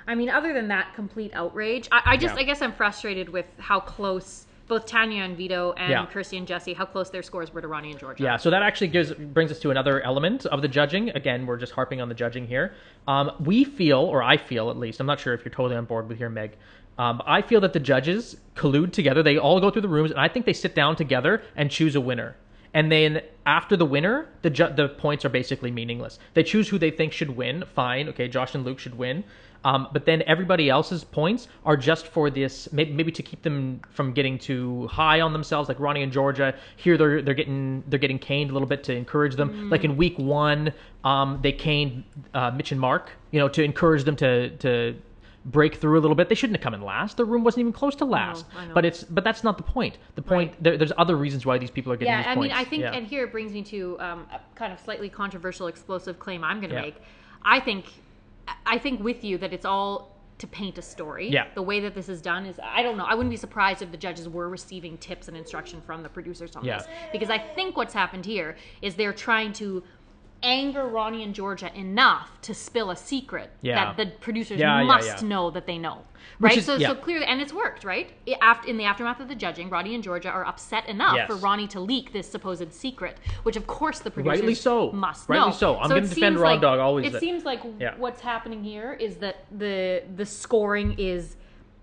I 0.07 0.15
mean, 0.15 0.31
other 0.31 0.53
than 0.53 0.69
that 0.69 0.95
complete 0.95 1.33
outrage, 1.35 1.89
I, 1.91 2.03
I 2.05 2.17
just, 2.17 2.35
Yeah. 2.37 2.41
I 2.43 2.45
guess 2.45 2.63
I'm 2.63 2.73
frustrated 2.73 3.29
with 3.29 3.47
how 3.59 3.81
close 3.81 4.47
both 4.69 4.87
Tanya 4.87 5.23
and 5.23 5.37
Vito 5.37 5.73
and 5.77 5.91
Yeah. 5.91 6.07
Kirsty 6.07 6.37
and 6.37 6.47
Jesse, 6.47 6.75
how 6.75 6.85
close 6.85 7.11
their 7.11 7.23
scores 7.23 7.53
were 7.53 7.61
to 7.61 7.69
Ronnie 7.69 7.91
and 7.91 7.99
Georgia. 7.99 8.23
Yeah, 8.23 8.37
so 8.37 8.51
that 8.51 8.63
actually 8.63 8.89
gives 8.89 9.13
brings 9.13 9.51
us 9.51 9.59
to 9.61 9.71
another 9.71 10.01
element 10.03 10.47
of 10.47 10.63
the 10.63 10.69
judging. 10.69 11.11
Again, 11.11 11.47
we're 11.47 11.57
just 11.57 11.73
harping 11.73 12.01
on 12.01 12.09
the 12.09 12.15
judging 12.15 12.47
here. 12.47 12.75
Um, 13.07 13.33
we 13.41 13.65
feel, 13.65 13.99
or 14.01 14.23
I 14.23 14.37
feel 14.37 14.71
at 14.71 14.77
least, 14.77 15.01
I'm 15.01 15.07
not 15.07 15.19
sure 15.19 15.35
if 15.35 15.45
you're 15.45 15.53
totally 15.55 15.77
on 15.77 15.87
board 15.87 16.09
with 16.09 16.19
here, 16.19 16.29
Meg. 16.31 16.57
Um, 16.99 17.23
I 17.27 17.43
feel 17.43 17.61
that 17.61 17.73
the 17.73 17.81
judges 17.81 18.37
collude 18.57 18.93
together. 18.93 19.23
They 19.23 19.39
all 19.39 19.61
go 19.61 19.71
through 19.71 19.83
the 19.83 19.89
rooms, 19.89 20.11
and 20.11 20.21
I 20.21 20.29
think 20.29 20.47
they 20.47 20.53
sit 20.53 20.75
down 20.75 20.97
together 20.97 21.43
and 21.57 21.71
choose 21.71 21.95
a 21.95 22.01
winner. 22.01 22.37
And 22.75 22.93
then 22.93 23.23
after 23.47 23.77
the 23.77 23.87
winner, 23.87 24.29
the 24.43 24.51
ju- 24.51 24.73
the 24.75 24.89
points 24.91 25.25
are 25.25 25.31
basically 25.31 25.71
meaningless. 25.71 26.19
They 26.35 26.43
choose 26.43 26.69
who 26.69 26.79
they 26.79 26.91
think 26.91 27.13
should 27.13 27.37
win. 27.37 27.65
Fine, 27.75 28.09
okay, 28.11 28.29
Josh 28.29 28.55
and 28.55 28.65
Luke 28.65 28.79
should 28.79 28.97
win. 28.97 29.25
Um, 29.65 29.89
but 29.93 30.05
then 30.05 30.23
everybody 30.27 30.71
else's 30.71 31.03
points 31.03 31.49
are 31.65 31.77
just 31.77 32.07
for 32.07 32.31
this, 32.31 32.73
maybe, 32.73 32.93
maybe 32.93 33.11
to 33.11 33.23
keep 33.23 33.43
them 33.43 33.81
from 33.91 34.13
getting 34.13 34.39
too 34.39 34.87
high 34.87 35.21
on 35.21 35.33
themselves. 35.33 35.69
Like 35.69 35.81
Ronnie 35.81 36.03
and 36.03 36.13
Georgia, 36.13 36.55
here 36.77 36.97
they're 36.97 37.23
they're 37.23 37.35
getting 37.35 37.83
they're 37.89 37.99
getting 37.99 38.19
caned 38.19 38.51
a 38.51 38.53
little 38.53 38.69
bit 38.69 38.85
to 38.85 38.95
encourage 38.95 39.35
them. 39.35 39.69
Like 39.69 39.85
in 39.85 39.97
week 39.97 40.17
one, 40.19 40.73
um, 41.05 41.41
they 41.43 41.53
caned 41.53 42.05
uh, 42.35 42.53
Mitch 42.53 42.71
and 42.71 42.81
Mark, 42.81 43.11
you 43.33 43.41
know, 43.41 43.49
to 43.49 43.63
encourage 43.65 44.05
them 44.05 44.17
to 44.17 44.51
to 44.59 44.95
break 45.51 45.77
through 45.77 45.99
a 45.99 46.03
little 46.03 46.15
bit. 46.15 46.29
They 46.29 46.35
shouldn't 46.35 46.57
have 46.59 46.63
come 46.63 46.75
in 46.75 46.83
last. 46.83 47.17
Their 47.17 47.27
room 47.27 47.45
wasn't 47.45 47.61
even 47.61 47.73
close 47.73 47.95
to 47.97 48.05
last. 48.05 48.45
But 48.75 48.85
it's 48.85 49.03
but 49.05 49.25
that's 49.25 49.43
not 49.43 49.57
the 49.57 49.63
point. 49.65 49.99
The 50.15 50.23
point 50.23 50.63
there, 50.63 50.77
there's 50.77 50.93
other 50.99 51.17
reasons 51.17 51.47
why 51.47 51.59
these 51.59 51.71
people 51.71 51.93
are 51.93 51.97
getting 51.97 52.13
Yeah, 52.13 52.21
I 52.31 52.35
points. 52.35 52.53
mean, 52.55 52.61
I 52.61 52.65
think, 52.65 52.83
Yeah. 52.83 52.93
and 52.93 53.07
here 53.07 53.25
it 53.25 53.33
brings 53.33 53.53
me 53.53 53.63
to 53.65 53.99
um, 54.01 54.27
a 54.33 54.41
kind 54.55 54.73
of 54.73 54.79
slightly 54.81 55.09
controversial, 55.09 55.67
explosive 55.67 56.19
claim 56.19 56.45
I'm 56.45 56.61
going 56.61 56.71
to 56.71 56.77
Yeah. 56.77 56.83
make. 56.83 56.97
I 57.43 57.61
think, 57.61 57.87
I 58.67 58.79
think 58.79 59.03
with 59.03 59.25
you 59.25 59.39
that 59.39 59.53
it's 59.53 59.65
all 59.67 60.17
to 60.39 60.47
paint 60.47 60.79
a 60.79 60.83
story. 60.83 61.29
Yeah. 61.29 61.47
The 61.57 61.63
way 61.63 61.81
that 61.81 61.95
this 61.97 62.09
is 62.09 62.23
done 62.23 62.47
is, 62.47 62.61
I 62.63 62.83
don't 62.85 62.97
know. 62.97 63.05
I 63.05 63.15
wouldn't 63.15 63.31
be 63.31 63.37
surprised 63.37 63.83
if 63.83 63.91
the 63.91 63.97
judges 63.97 64.29
were 64.29 64.49
receiving 64.49 64.97
tips 64.99 65.27
and 65.27 65.37
instruction 65.37 65.81
from 65.81 66.05
the 66.05 66.09
producers 66.09 66.55
on 66.55 66.65
Yeah. 66.65 66.79
this, 66.79 66.87
because 67.11 67.29
I 67.29 67.39
think 67.39 67.77
what's 67.77 67.93
happened 67.95 68.25
here 68.25 68.57
is 68.81 68.95
they're 68.95 69.13
trying 69.13 69.53
to 69.55 69.83
anger 70.43 70.87
Ronnie 70.87 71.23
and 71.25 71.35
Georgia 71.35 71.71
enough 71.75 72.31
to 72.43 72.55
spill 72.55 72.91
a 72.91 72.97
secret 72.97 73.51
Yeah. 73.61 73.93
that 73.93 73.97
the 73.97 74.07
producers 74.21 74.59
Yeah, 74.61 74.83
must 74.85 75.23
yeah. 75.23 75.29
know 75.29 75.51
that 75.51 75.67
they 75.67 75.79
know. 75.79 76.05
Right, 76.41 76.57
is- 76.59 76.67
so 76.67 76.79
so 76.79 76.95
clearly, 76.95 77.25
and 77.27 77.41
it's 77.41 77.53
worked, 77.53 77.83
right? 77.85 78.13
After 78.41 78.69
in 78.69 78.77
the 78.77 78.85
aftermath 78.85 79.19
of 79.19 79.29
the 79.29 79.35
judging, 79.35 79.71
Ronnie 79.71 79.95
and 79.95 80.05
Georgia 80.05 80.29
are 80.31 80.45
upset 80.47 80.89
enough 80.89 81.17
Yes. 81.17 81.27
for 81.27 81.37
Ronnie 81.37 81.67
to 81.69 81.81
leak 81.81 82.13
this 82.13 82.31
supposed 82.31 82.73
secret, 82.73 83.17
which 83.43 83.57
of 83.57 83.67
course 83.67 83.99
the 83.99 84.11
producers 84.11 84.41
Rightly 84.41 84.55
so. 84.55 84.93
must 84.93 85.29
Rightly 85.29 85.49
know. 85.49 85.53
so. 85.53 85.77
I'm 85.79 85.87
it 85.87 85.89
gonna 85.89 86.01
defend 86.03 86.15
seems 86.15 86.37
Ron 86.37 86.53
like- 86.53 86.61
Dog 86.61 86.79
always 86.79 87.07
It 87.07 87.13
that- 87.15 87.21
seems 87.21 87.45
like 87.45 87.61
what's 87.97 88.21
happening 88.21 88.63
here 88.63 88.93
is 88.93 89.17
that 89.17 89.45
the 89.51 90.03
the 90.17 90.27
scoring 90.27 90.95
is 90.99 91.37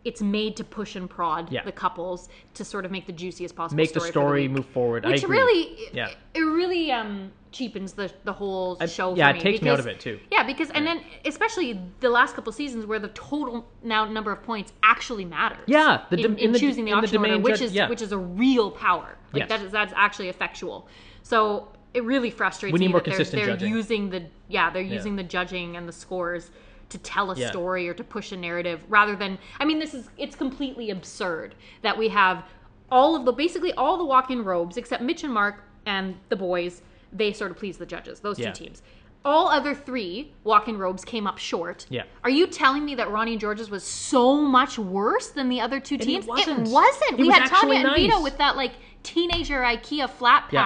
it's 0.06 0.22
made 0.22 0.56
to 0.56 0.64
push 0.64 0.96
and 0.96 1.10
prod 1.10 1.52
Yeah. 1.52 1.64
the 1.64 1.72
couples 1.72 2.30
to 2.54 2.64
sort 2.64 2.86
of 2.86 2.92
make 2.92 3.08
the 3.08 3.12
juiciest 3.12 3.56
possible 3.56 3.76
Make 3.78 3.92
the 3.92 4.00
story, 4.00 4.12
story 4.12 4.48
for 4.48 4.54
the 4.54 4.58
move 4.60 4.66
forward. 4.68 5.06
I 5.06 5.10
Which 5.10 5.24
really, 5.24 5.90
Yeah. 5.94 6.10
it, 6.36 6.40
really 6.42 6.92
um, 6.92 7.32
cheapens 7.52 7.94
the 7.94 8.12
the 8.24 8.32
whole 8.32 8.78
show. 8.88 9.16
yeah, 9.16 9.26
for 9.32 9.32
it 9.32 9.34
me 9.38 9.42
takes 9.42 9.62
me 9.64 9.70
out 9.70 9.80
of 9.80 9.88
it, 9.88 10.00
too. 10.00 10.20
Yeah, 10.32 10.44
because 10.44 10.70
and 10.70 10.86
then 10.86 11.02
especially 11.26 11.80
the 12.02 12.10
last 12.10 12.36
couple 12.36 12.54
seasons 12.54 12.86
where 12.86 13.00
the 13.00 13.08
total 13.10 13.66
now 13.84 14.06
number 14.06 14.32
of 14.32 14.44
points 14.44 14.72
actually 14.84 15.26
matters. 15.26 15.64
Yeah, 15.66 16.04
the 16.12 16.20
in, 16.20 16.26
in 16.34 16.38
in 16.38 16.52
the- 16.52 16.60
choosing 16.60 16.86
the 16.86 16.92
the 16.92 17.18
order, 17.18 17.40
which 17.40 17.56
judge- 17.56 17.62
is 17.64 17.74
yeah. 17.74 17.90
which 17.90 18.02
is 18.04 18.12
a 18.12 18.18
real 18.18 18.70
power. 18.72 19.18
Like 19.34 19.42
Yes. 19.42 19.50
that 19.50 19.62
is 19.64 19.72
that's 19.72 19.94
actually 19.98 20.30
effectual. 20.30 20.88
So 21.24 21.70
it 21.96 22.04
really 22.04 22.30
frustrates 22.30 22.74
We 22.74 22.80
need 22.80 22.88
me 22.88 22.92
more 22.92 23.02
that 23.02 23.32
they're, 23.32 23.56
they're 23.58 23.68
using 23.68 24.10
the 24.12 24.26
yeah 24.50 24.70
they're 24.70 24.82
using 24.84 25.16
the 25.16 25.24
judging 25.24 25.76
and 25.78 25.88
the 25.88 25.94
scores 25.94 26.52
to 26.90 26.98
tell 27.00 27.32
a 27.32 27.36
Yeah. 27.36 27.50
story 27.50 27.88
or 27.90 27.94
to 27.94 28.04
push 28.04 28.32
a 28.32 28.38
narrative 28.38 28.84
rather 28.90 29.16
than 29.16 29.38
I 29.60 29.66
mean 29.66 29.80
this 29.80 29.94
is 29.94 30.10
it's 30.18 30.36
completely 30.36 30.90
absurd 30.92 31.56
that 31.82 31.98
we 31.98 32.10
have 32.10 32.44
all 32.92 33.16
of 33.16 33.26
the 33.26 33.32
basically 33.32 33.74
all 33.74 33.98
the 33.98 34.06
walk-in 34.06 34.44
robes 34.44 34.78
except 34.78 35.02
Mitch 35.02 35.24
and 35.24 35.34
Mark 35.34 35.64
and 35.86 36.16
the 36.30 36.36
boys 36.36 36.82
they 37.12 37.32
sort 37.34 37.52
of 37.52 37.58
please 37.58 37.78
the 37.78 37.86
judges 37.86 38.20
those 38.20 38.38
Yeah. 38.40 38.52
two 38.52 38.66
teams. 38.66 38.82
All 39.24 39.48
other 39.48 39.74
three 39.74 40.32
walk-in 40.44 40.78
robes 40.78 41.04
came 41.04 41.26
up 41.26 41.40
short. 41.40 41.88
Yeah. 41.90 42.04
Are 42.24 42.30
you 42.30 42.46
telling 42.46 42.86
me 42.86 42.94
that 42.94 43.10
Ronnie 43.10 43.32
and 43.32 43.42
George's 43.42 43.72
was 43.72 43.84
so 43.84 44.36
much 44.40 44.78
worse 44.78 45.30
than 45.30 45.50
the 45.50 45.60
other 45.62 45.80
two 45.80 45.96
it 45.96 46.02
teams? 46.02 46.28
wasn't. 46.28 46.68
wasn't. 46.70 47.14
It 47.14 47.18
we 47.18 47.28
was 47.30 47.36
had 47.38 47.48
Tanya 47.50 47.80
actually 47.80 47.90
and 47.90 47.96
Vito 47.96 48.22
with 48.22 48.38
that 48.38 48.56
like 48.56 48.74
teenager 49.02 49.62
IKEA 49.62 50.08
flat 50.08 50.46
Yeah. 50.52 50.62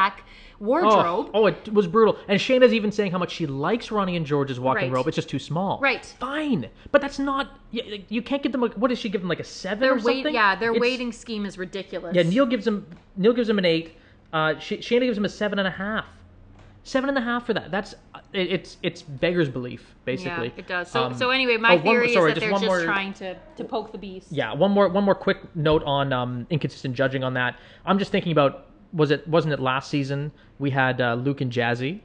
Wardrobe. 0.59 1.31
Oh, 1.33 1.43
oh, 1.43 1.45
it 1.47 1.73
was 1.73 1.87
brutal. 1.87 2.17
And 2.27 2.39
Shaynna's 2.39 2.73
even 2.73 2.91
saying 2.91 3.11
how 3.11 3.17
much 3.17 3.31
she 3.31 3.45
likes 3.45 3.91
Ronnie 3.91 4.15
and 4.15 4.25
George's 4.25 4.59
walking 4.59 4.89
Right. 4.91 4.97
robe. 4.97 5.07
It's 5.07 5.15
just 5.15 5.29
too 5.29 5.39
small. 5.39 5.79
Right. 5.81 6.05
Fine, 6.19 6.67
but 6.91 7.01
that's 7.01 7.19
not. 7.19 7.59
You, 7.71 8.03
you 8.09 8.21
can't 8.21 8.43
give 8.43 8.51
them. 8.51 8.63
A, 8.63 8.67
what 8.69 8.89
does 8.89 8.99
she 8.99 9.09
give 9.09 9.21
them? 9.21 9.29
Like 9.29 9.39
a 9.39 9.43
seven 9.43 9.79
Their 9.79 9.93
or 9.95 9.99
something? 9.99 10.23
wait, 10.25 10.33
yeah, 10.33 10.55
their 10.55 10.71
It's- 10.71 10.81
weighting 10.81 11.11
scheme 11.11 11.45
is 11.45 11.57
ridiculous. 11.57 12.15
Yeah, 12.15 12.23
Neale 12.23 12.45
gives 12.45 12.67
him. 12.67 12.85
Neale 13.15 13.33
gives 13.33 13.49
him 13.49 13.57
an 13.57 13.65
eight. 13.65 13.95
Uh, 14.33 14.57
Sh- 14.59 14.73
Shaynna 14.73 15.01
gives 15.01 15.17
him 15.17 15.25
a 15.25 15.29
seven 15.29 15.59
and 15.59 15.67
a 15.67 15.71
half. 15.71 16.05
Seven 16.83 17.09
and 17.09 17.17
a 17.17 17.21
half 17.21 17.45
for 17.45 17.53
that. 17.53 17.71
That's 17.71 17.93
it, 18.33 18.51
it's 18.51 18.77
it's 18.81 19.01
beggars 19.01 19.49
belief 19.49 19.95
basically. 20.05 20.47
Yeah, 20.47 20.53
it 20.57 20.67
does. 20.67 20.89
So, 20.89 21.03
Um, 21.05 21.13
so 21.13 21.29
anyway, 21.29 21.57
my 21.57 21.73
oh, 21.73 21.75
one 21.77 21.83
theory 21.83 22.13
sorry, 22.13 22.31
is 22.31 22.35
that 22.35 22.39
they're 22.41 22.51
just 22.51 22.65
more- 22.65 22.83
trying 22.83 23.13
to, 23.15 23.35
to 23.57 23.63
poke 23.63 23.91
the 23.91 23.97
beast. 23.97 24.31
Yeah, 24.31 24.53
one 24.53 24.71
more 24.71 24.87
one 24.87 25.03
more 25.03 25.13
quick 25.15 25.37
note 25.55 25.83
on 25.83 26.11
um, 26.13 26.47
inconsistent 26.49 26.95
judging 26.95 27.23
on 27.23 27.33
that. 27.35 27.57
I'm 27.85 27.99
just 27.99 28.11
thinking 28.11 28.31
about 28.31 28.65
was 28.93 29.11
it 29.11 29.27
wasn't 29.27 29.53
it 29.53 29.59
last 29.59 29.89
season 29.89 30.31
we 30.57 30.71
had 30.71 30.99
uh, 31.01 31.13
Luke 31.15 31.41
and 31.41 31.51
Jazzy 31.51 32.01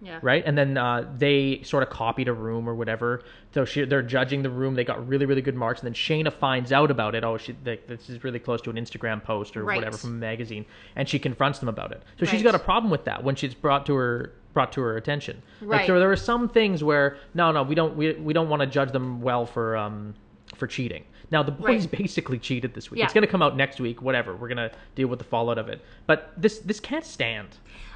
Yeah. 0.00 0.20
right? 0.22 0.42
And 0.46 0.56
then 0.56 0.78
uh, 0.78 1.04
they 1.18 1.60
sort 1.64 1.82
of 1.82 1.90
copied 1.90 2.28
a 2.28 2.32
room 2.32 2.68
or 2.68 2.74
whatever. 2.74 3.22
So 3.52 3.64
she, 3.64 3.84
they're 3.84 4.02
judging 4.02 4.42
the 4.42 4.50
room. 4.50 4.74
They 4.76 4.84
got 4.84 5.06
really, 5.08 5.26
really 5.26 5.42
good 5.42 5.56
marks. 5.56 5.80
And 5.80 5.86
then 5.88 5.94
Shaynna 5.94 6.32
finds 6.32 6.70
out 6.72 6.90
about 6.92 7.14
it. 7.16 7.24
Oh, 7.24 7.36
she, 7.36 7.52
they, 7.64 7.80
this 7.88 8.08
is 8.08 8.22
really 8.22 8.38
close 8.38 8.60
to 8.62 8.70
an 8.70 8.76
Instagram 8.76 9.22
post 9.24 9.56
or 9.56 9.64
Right. 9.64 9.74
whatever 9.76 9.96
from 9.96 10.10
a 10.10 10.20
magazine, 10.30 10.64
and 10.94 11.08
she 11.08 11.18
confronts 11.18 11.58
them 11.58 11.68
about 11.68 11.90
it. 11.92 12.02
So 12.20 12.24
she's 12.26 12.42
got 12.44 12.54
a 12.54 12.58
problem 12.60 12.90
with 12.92 13.04
that 13.06 13.24
when 13.24 13.34
she's 13.34 13.54
brought 13.54 13.84
to 13.86 13.94
her 13.96 14.32
brought 14.54 14.72
to 14.72 14.80
her 14.80 14.96
attention. 14.96 15.42
Like, 15.60 15.70
Right. 15.80 15.86
so 15.88 15.98
there 15.98 16.10
are 16.10 16.16
some 16.16 16.48
things 16.48 16.82
where 16.84 17.16
no, 17.34 17.50
no, 17.52 17.62
we 17.64 17.74
don't 17.74 17.96
we, 17.96 18.12
we 18.14 18.32
don't 18.32 18.48
want 18.48 18.60
to 18.60 18.66
judge 18.66 18.92
them 18.92 19.20
well 19.20 19.44
for 19.46 19.76
um 19.76 20.14
for 20.58 20.66
cheating. 20.66 21.04
Now 21.30 21.42
the 21.42 21.52
boys 21.52 21.86
Right. 21.86 21.90
basically 21.98 22.38
cheated 22.38 22.74
this 22.74 22.90
week. 22.90 22.98
Yeah. 22.98 23.04
It's 23.04 23.14
going 23.14 23.22
to 23.26 23.30
come 23.30 23.42
out 23.42 23.56
next 23.56 23.80
week. 23.80 24.02
Whatever. 24.02 24.34
We're 24.36 24.48
going 24.48 24.56
to 24.68 24.72
deal 24.94 25.08
with 25.08 25.18
the 25.18 25.24
fallout 25.24 25.58
of 25.58 25.68
it. 25.68 25.80
But 26.06 26.32
this 26.36 26.58
this 26.58 26.80
can't 26.80 27.04
stand. 27.04 27.48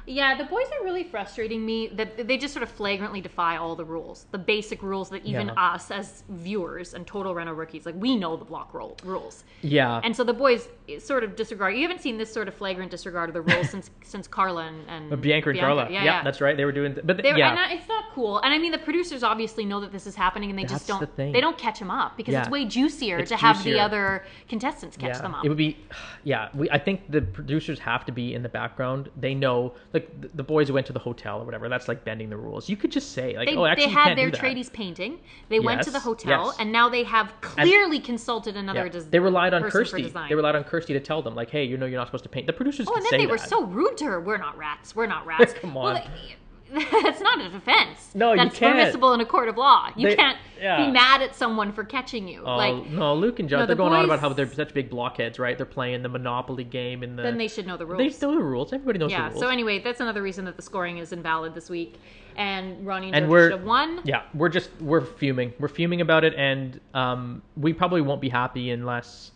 Yeah, 0.05 0.35
the 0.37 0.43
boys 0.43 0.65
are 0.79 0.83
really 0.83 1.03
frustrating 1.03 1.65
me 1.65 1.87
that 1.89 2.27
they 2.27 2.37
just 2.37 2.53
sort 2.53 2.63
of 2.63 2.69
flagrantly 2.69 3.21
defy 3.21 3.57
all 3.57 3.75
the 3.75 3.85
rules, 3.85 4.25
the 4.31 4.37
basic 4.37 4.83
rules 4.83 5.09
that 5.11 5.23
even 5.25 5.47
Yeah. 5.47 5.53
us 5.73 5.91
as 5.91 6.23
viewers 6.29 6.93
and 6.93 7.07
total 7.07 7.33
Reno 7.33 7.53
rookies, 7.53 7.85
like 7.85 7.95
we 7.97 8.15
know 8.15 8.35
the 8.35 8.45
block 8.45 8.73
roll 8.73 8.97
rules. 9.03 9.43
Yeah. 9.61 10.01
And 10.03 10.15
so 10.15 10.23
the 10.23 10.33
boys 10.33 10.67
sort 10.99 11.23
of 11.23 11.35
disregard. 11.35 11.75
You 11.75 11.81
haven't 11.83 12.01
seen 12.01 12.17
this 12.17 12.31
sort 12.33 12.47
of 12.47 12.53
flagrant 12.53 12.91
disregard 12.91 13.29
of 13.29 13.33
the 13.33 13.41
rules 13.41 13.69
since 13.69 13.89
since 14.03 14.27
Carla 14.27 14.65
and, 14.67 15.09
and 15.11 15.21
Bianca 15.21 15.49
and 15.51 15.59
Carla. 15.59 15.83
Yeah, 15.85 15.89
Yeah, 15.89 16.03
yeah. 16.03 16.23
that's 16.23 16.41
right. 16.41 16.57
They 16.57 16.65
were 16.65 16.71
doing, 16.71 16.97
but 17.03 17.17
They're, 17.23 17.37
yeah, 17.37 17.55
I- 17.57 17.73
it's 17.73 17.87
not 17.87 18.05
cool. 18.13 18.39
And 18.39 18.53
I 18.53 18.57
mean, 18.57 18.71
the 18.71 18.77
producers 18.77 19.23
obviously 19.23 19.65
know 19.65 19.79
that 19.79 19.91
this 19.91 20.05
is 20.05 20.15
happening, 20.15 20.49
and 20.49 20.59
they 20.59 20.65
just 20.65 20.87
don't. 20.87 20.99
the. 21.15 21.31
They 21.31 21.41
don't 21.41 21.57
catch 21.57 21.79
them 21.79 21.89
up 21.89 22.17
because 22.17 22.35
it's 22.35 22.49
way 22.49 22.65
juicier 22.65 23.19
It's 23.19 23.29
to 23.29 23.37
have 23.37 23.63
the 23.63 23.79
other 23.79 24.25
contestants 24.49 24.97
catch 24.97 25.17
them 25.19 25.33
up. 25.33 25.45
It 25.45 25.49
would 25.49 25.57
be, 25.57 25.77
yeah. 26.23 26.49
We, 26.53 26.69
I 26.69 26.77
think 26.77 27.09
the 27.09 27.21
producers 27.21 27.79
have 27.79 28.05
to 28.05 28.11
be 28.11 28.33
in 28.33 28.43
the 28.43 28.49
background. 28.49 29.09
They 29.17 29.33
know, 29.33 29.73
like 29.93 30.09
the, 30.35 30.43
boys 30.43 30.71
went 30.71 30.87
to 30.87 30.93
the 30.93 30.99
hotel 30.99 31.39
or 31.39 31.45
whatever. 31.45 31.69
That's 31.69 31.87
like 31.87 32.03
bending 32.03 32.29
the 32.29 32.37
rules. 32.37 32.67
You 32.67 32.75
could 32.75 32.91
just 32.91 33.11
say, 33.11 33.37
like, 33.37 33.47
They, 33.47 33.55
oh, 33.55 33.65
actually, 33.65 33.85
they 33.85 33.91
had 33.91 34.17
their 34.17 34.31
tradies 34.31 34.71
painting. 34.73 35.19
They 35.49 35.59
went 35.59 35.83
to 35.83 35.91
the 35.91 35.99
hotel, 35.99 36.47
yes. 36.47 36.55
and 36.59 36.71
now 36.71 36.89
they 36.89 37.03
have 37.03 37.31
clearly 37.41 37.99
consulted 37.99 38.57
another. 38.57 38.85
Yeah. 38.85 38.91
Des- 38.91 39.01
they 39.01 39.19
relied 39.19 39.53
on 39.53 39.69
Kirsty. 39.69 40.09
They 40.27 40.35
relied 40.35 40.55
on 40.55 40.63
Kirsty 40.63 40.93
to 40.93 40.99
tell 40.99 41.21
them, 41.21 41.35
like, 41.35 41.49
hey, 41.51 41.63
you 41.63 41.77
know, 41.77 41.85
you're 41.85 41.99
not 41.99 42.07
supposed 42.07 42.23
to 42.23 42.29
paint. 42.29 42.47
The 42.47 42.53
producers 42.53 42.87
Oh, 42.89 42.95
and 42.95 43.05
then 43.05 43.19
they 43.19 43.27
were 43.27 43.37
so 43.37 43.63
rude 43.65 43.97
to 43.97 44.05
her. 44.05 44.19
We're 44.19 44.37
not 44.37 44.57
rats. 44.57 44.95
We're 44.95 45.05
not 45.05 45.25
rats. 45.27 45.53
Come 45.53 45.75
Well, 45.75 45.87
on. 45.87 45.95
they- 45.95 46.35
that's 47.03 47.21
not 47.21 47.39
a 47.39 47.49
defense. 47.49 48.09
No, 48.15 48.31
you 48.31 48.37
that's 48.37 48.57
can't. 48.57 48.75
permissible 48.75 49.13
in 49.13 49.21
a 49.21 49.25
court 49.25 49.47
of 49.49 49.57
law. 49.57 49.89
You 49.95 50.09
They- 50.09 50.15
can't 50.15 50.37
yeah. 50.59 50.85
be 50.85 50.91
mad 50.91 51.21
at 51.21 51.35
someone 51.35 51.71
for 51.71 51.83
catching 51.83 52.27
you. 52.27 52.43
Oh 52.45 52.55
like 52.55 52.89
no, 52.89 53.13
Luke 53.13 53.39
and 53.39 53.47
John, 53.47 53.59
no, 53.59 53.65
they're 53.65 53.75
the 53.75 53.83
going 53.83 53.93
on 53.93 54.05
about 54.05 54.19
how 54.19 54.29
they're 54.29 54.51
such 54.51 54.73
big 54.73 54.89
blockheads, 54.89 55.37
right? 55.37 55.55
They're 55.55 55.65
playing 55.65 56.01
the 56.01 56.09
Monopoly 56.09 56.63
game 56.63 57.03
and 57.03 57.17
the. 57.17 57.23
then 57.23 57.37
they 57.37 57.47
should 57.47 57.67
know 57.67 57.77
the 57.77 57.85
rules. 57.85 57.99
They 58.19 58.25
know 58.25 58.33
the 58.33 58.41
rules. 58.41 58.73
Everybody 58.73 58.99
knows 58.99 59.11
yeah. 59.11 59.17
the 59.17 59.23
rules. 59.29 59.35
Yeah, 59.35 59.47
so 59.47 59.51
anyway, 59.51 59.79
that's 59.79 59.99
another 59.99 60.21
reason 60.21 60.45
that 60.45 60.55
the 60.55 60.63
scoring 60.63 60.97
is 60.97 61.11
invalid 61.13 61.53
this 61.53 61.69
week. 61.69 61.95
And 62.35 62.85
Ronnie 62.85 63.07
and, 63.07 63.15
And 63.17 63.25
Georgia 63.25 63.31
we're- 63.31 63.51
should 63.51 63.59
have 63.59 63.67
won. 63.67 64.01
Yeah, 64.05 64.23
we're 64.33 64.49
just 64.49 64.69
we're 64.81 65.01
fuming. 65.01 65.53
We're 65.59 65.67
fuming 65.67 66.01
about 66.01 66.23
it, 66.23 66.33
and 66.35 66.79
um, 66.95 67.43
we 67.55 67.73
probably 67.73 68.01
won't 68.01 68.21
be 68.21 68.29
happy 68.29 68.71
unless 68.71 69.31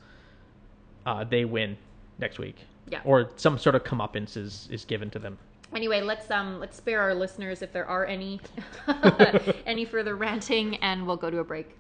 uh, 1.06 1.24
they 1.24 1.46
win 1.46 1.78
next 2.20 2.40
week. 2.40 2.56
Yeah. 2.90 3.02
Or 3.04 3.30
some 3.36 3.58
sort 3.60 3.76
of 3.76 3.84
comeuppance 3.84 4.38
is, 4.38 4.68
is 4.72 4.86
given 4.86 5.10
to 5.12 5.20
them. 5.20 5.38
Anyway, 5.76 6.02
let's 6.02 6.30
um 6.32 6.60
let's 6.60 6.78
spare 6.78 7.02
our 7.02 7.14
listeners 7.14 7.62
if 7.62 7.72
there 7.74 7.86
are 7.86 8.06
any 8.06 8.40
any 9.66 9.86
further 9.86 10.16
ranting, 10.16 10.76
and 10.78 11.06
we'll 11.06 11.18
go 11.18 11.30
to 11.30 11.40
a 11.40 11.44
break. 11.44 11.76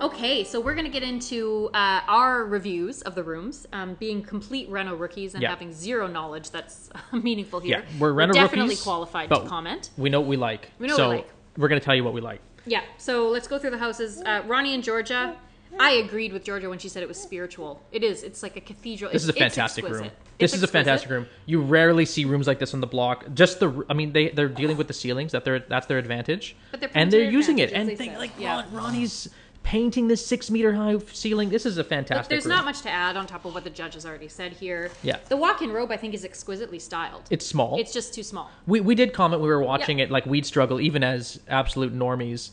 Okay, 0.00 0.44
so 0.44 0.58
we're 0.60 0.74
gonna 0.74 0.88
get 0.88 1.02
into 1.02 1.68
uh, 1.74 2.00
our 2.08 2.44
reviews 2.46 3.02
of 3.02 3.14
the 3.14 3.22
rooms, 3.22 3.66
um, 3.72 3.94
being 3.94 4.22
complete 4.22 4.68
Reno 4.70 4.94
rookies 4.96 5.34
and 5.34 5.42
Yeah. 5.42 5.50
having 5.50 5.72
zero 5.72 6.06
knowledge 6.06 6.50
that's 6.50 6.88
meaningful 7.12 7.60
here. 7.60 7.84
Yeah, 7.86 7.98
we're 7.98 8.12
Reno 8.12 8.32
definitely 8.32 8.70
rookies, 8.70 8.82
qualified 8.82 9.28
to 9.28 9.40
comment. 9.46 9.90
We 9.98 10.08
know 10.08 10.20
what 10.20 10.28
we 10.28 10.36
like. 10.38 10.70
We 10.78 10.86
know 10.86 10.94
what 10.94 10.96
so 10.96 11.08
we 11.10 11.16
like. 11.16 11.28
We're 11.58 11.68
gonna 11.68 11.80
tell 11.80 11.94
you 11.94 12.02
what 12.04 12.14
we 12.14 12.22
like. 12.22 12.40
Yeah, 12.66 12.82
so 12.98 13.28
let's 13.28 13.48
go 13.48 13.58
through 13.58 13.70
the 13.70 13.78
houses. 13.78 14.22
Uh, 14.24 14.42
Ronnie 14.46 14.74
and 14.74 14.82
Georgia. 14.84 15.36
I 15.78 15.92
agreed 15.92 16.32
with 16.32 16.42
Georgia 16.44 16.68
when 16.68 16.80
she 16.80 16.88
said 16.88 17.02
it 17.04 17.08
was 17.08 17.16
spiritual. 17.20 17.80
It 17.92 18.02
is. 18.02 18.24
It's 18.24 18.42
like 18.42 18.56
a 18.56 18.60
cathedral. 18.60 19.12
This 19.12 19.22
is 19.22 19.28
a 19.28 19.32
It's- 19.32 19.46
it's 19.46 19.54
fantastic 19.54 19.84
room. 19.88 20.10
This 20.38 20.52
It's 20.52 20.54
is 20.54 20.62
a 20.64 20.66
fantastic 20.66 21.08
room. 21.10 21.26
You 21.46 21.60
rarely 21.60 22.04
see 22.06 22.24
rooms 22.24 22.46
like 22.48 22.58
this 22.58 22.74
on 22.74 22.80
the 22.80 22.86
block. 22.88 23.24
Just 23.34 23.60
the, 23.60 23.84
I 23.88 23.94
mean, 23.94 24.12
they 24.12 24.30
they're 24.30 24.48
dealing 24.48 24.76
with 24.78 24.88
the 24.88 24.94
ceilings. 24.94 25.30
That 25.32 25.44
their 25.44 25.60
that's 25.60 25.86
their 25.86 25.98
advantage. 25.98 26.56
But 26.72 26.80
they're 26.80 26.90
and 26.94 27.12
they're 27.12 27.30
using 27.30 27.58
it. 27.60 27.72
And 27.72 27.88
they 27.88 27.94
think 27.94 28.16
like 28.18 28.32
Yeah. 28.38 28.62
Ron, 28.62 28.72
Ronnie's 28.72 29.28
painting 29.70 30.08
this 30.08 30.26
six 30.26 30.50
meter 30.50 30.72
high 30.72 30.98
ceiling. 31.12 31.48
This 31.48 31.64
is 31.64 31.76
a 31.76 31.80
Look, 31.82 31.90
fantastic. 31.90 32.28
there's 32.28 32.44
room. 32.44 32.56
not 32.56 32.64
much 32.64 32.80
to 32.82 32.90
add 32.90 33.16
on 33.16 33.28
top 33.28 33.44
of 33.44 33.54
what 33.54 33.62
the 33.62 33.70
judge 33.70 33.94
has 33.94 34.04
already 34.04 34.26
said 34.26 34.52
here. 34.52 34.90
Yeah. 35.04 35.18
The 35.28 35.36
walk-in 35.36 35.70
robe, 35.70 35.92
I 35.92 35.96
think, 35.96 36.12
is 36.12 36.24
exquisitely 36.24 36.80
styled. 36.80 37.22
It's 37.30 37.46
small. 37.46 37.78
It's 37.78 37.92
just 37.92 38.12
too 38.12 38.24
small. 38.24 38.50
We 38.66 38.80
we 38.80 38.96
did 38.96 39.12
comment 39.12 39.40
we 39.40 39.48
were 39.48 39.62
watching 39.62 40.00
it 40.00 40.10
like 40.10 40.26
we'd 40.26 40.44
struggle 40.44 40.80
even 40.80 41.04
as 41.04 41.38
absolute 41.46 41.94
normies 41.96 42.50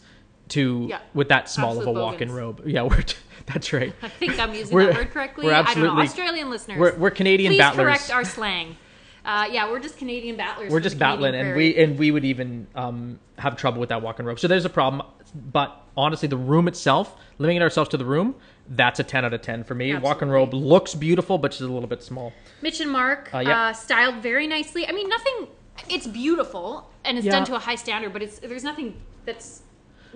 to 0.50 0.86
Yeah. 0.92 1.00
with 1.16 1.30
that 1.30 1.50
small 1.50 1.72
Absolute 1.72 1.90
of 1.90 1.98
a 1.98 2.00
walk-in 2.00 2.32
robe. 2.32 2.62
Yeah, 2.68 2.84
we're 2.84 3.04
that's 3.52 3.74
right. 3.74 3.94
I 4.04 4.10
think 4.10 4.38
I'm 4.38 4.54
using 4.54 4.78
that 4.78 4.96
word 4.96 5.10
correctly. 5.10 5.46
we're 5.48 5.54
I 5.56 5.74
don't 5.74 5.84
know. 5.84 6.00
Australian 6.00 6.52
listeners, 6.52 6.78
We're, 6.78 6.96
we're 6.98 7.10
Canadian 7.10 7.54
please 7.54 7.58
battlers. 7.58 7.84
correct 7.84 8.12
our 8.14 8.26
slang. 8.26 8.78
Uh, 9.26 9.46
yeah, 9.52 9.70
we're 9.70 9.80
just 9.80 9.98
Canadian 9.98 10.38
battlers. 10.38 10.72
we're 10.72 10.80
just 10.80 11.00
battling, 11.00 11.34
and 11.34 11.56
we 11.56 11.76
and 11.76 11.98
we 11.98 12.12
would 12.12 12.24
even 12.24 12.68
um, 12.76 13.20
have 13.40 13.58
trouble 13.58 13.80
with 13.80 13.90
that 13.90 14.04
walk-in 14.04 14.26
robe. 14.26 14.40
So 14.40 14.48
there's 14.48 14.66
a 14.66 14.70
problem. 14.70 15.02
But 15.36 15.76
honestly, 15.96 16.28
the 16.28 16.38
room 16.38 16.68
itself, 16.68 17.16
limiting 17.38 17.62
ourselves 17.62 17.90
to 17.92 17.98
the 17.98 18.06
room, 18.06 18.36
that's 18.70 19.00
a 19.00 19.04
10 19.04 19.26
out 19.26 19.34
of 19.34 19.42
10 19.42 19.64
for 19.64 19.76
me. 19.76 19.96
Walk-in 19.96 20.30
robe 20.30 20.54
looks 20.54 20.94
beautiful, 20.96 21.38
but 21.38 21.54
she's 21.54 21.62
a 21.62 21.68
little 21.72 21.88
bit 21.88 22.04
small. 22.04 22.34
Mitch 22.62 22.80
and 22.82 22.92
Mark, 22.92 23.34
Uh, 23.34 23.40
yeah. 23.40 23.68
uh, 23.68 23.74
styled 23.74 24.16
very 24.16 24.48
nicely. 24.48 24.88
I 24.88 24.92
mean, 24.92 25.08
nothing. 25.10 25.48
It's 25.90 26.08
beautiful 26.08 26.90
and 27.06 27.18
it's 27.18 27.26
Yeah. 27.26 27.34
done 27.34 27.46
to 27.46 27.56
a 27.56 27.60
high 27.60 27.76
standard, 27.76 28.12
but 28.14 28.22
it's 28.22 28.40
there's 28.40 28.64
nothing 28.64 28.96
that's 29.26 29.62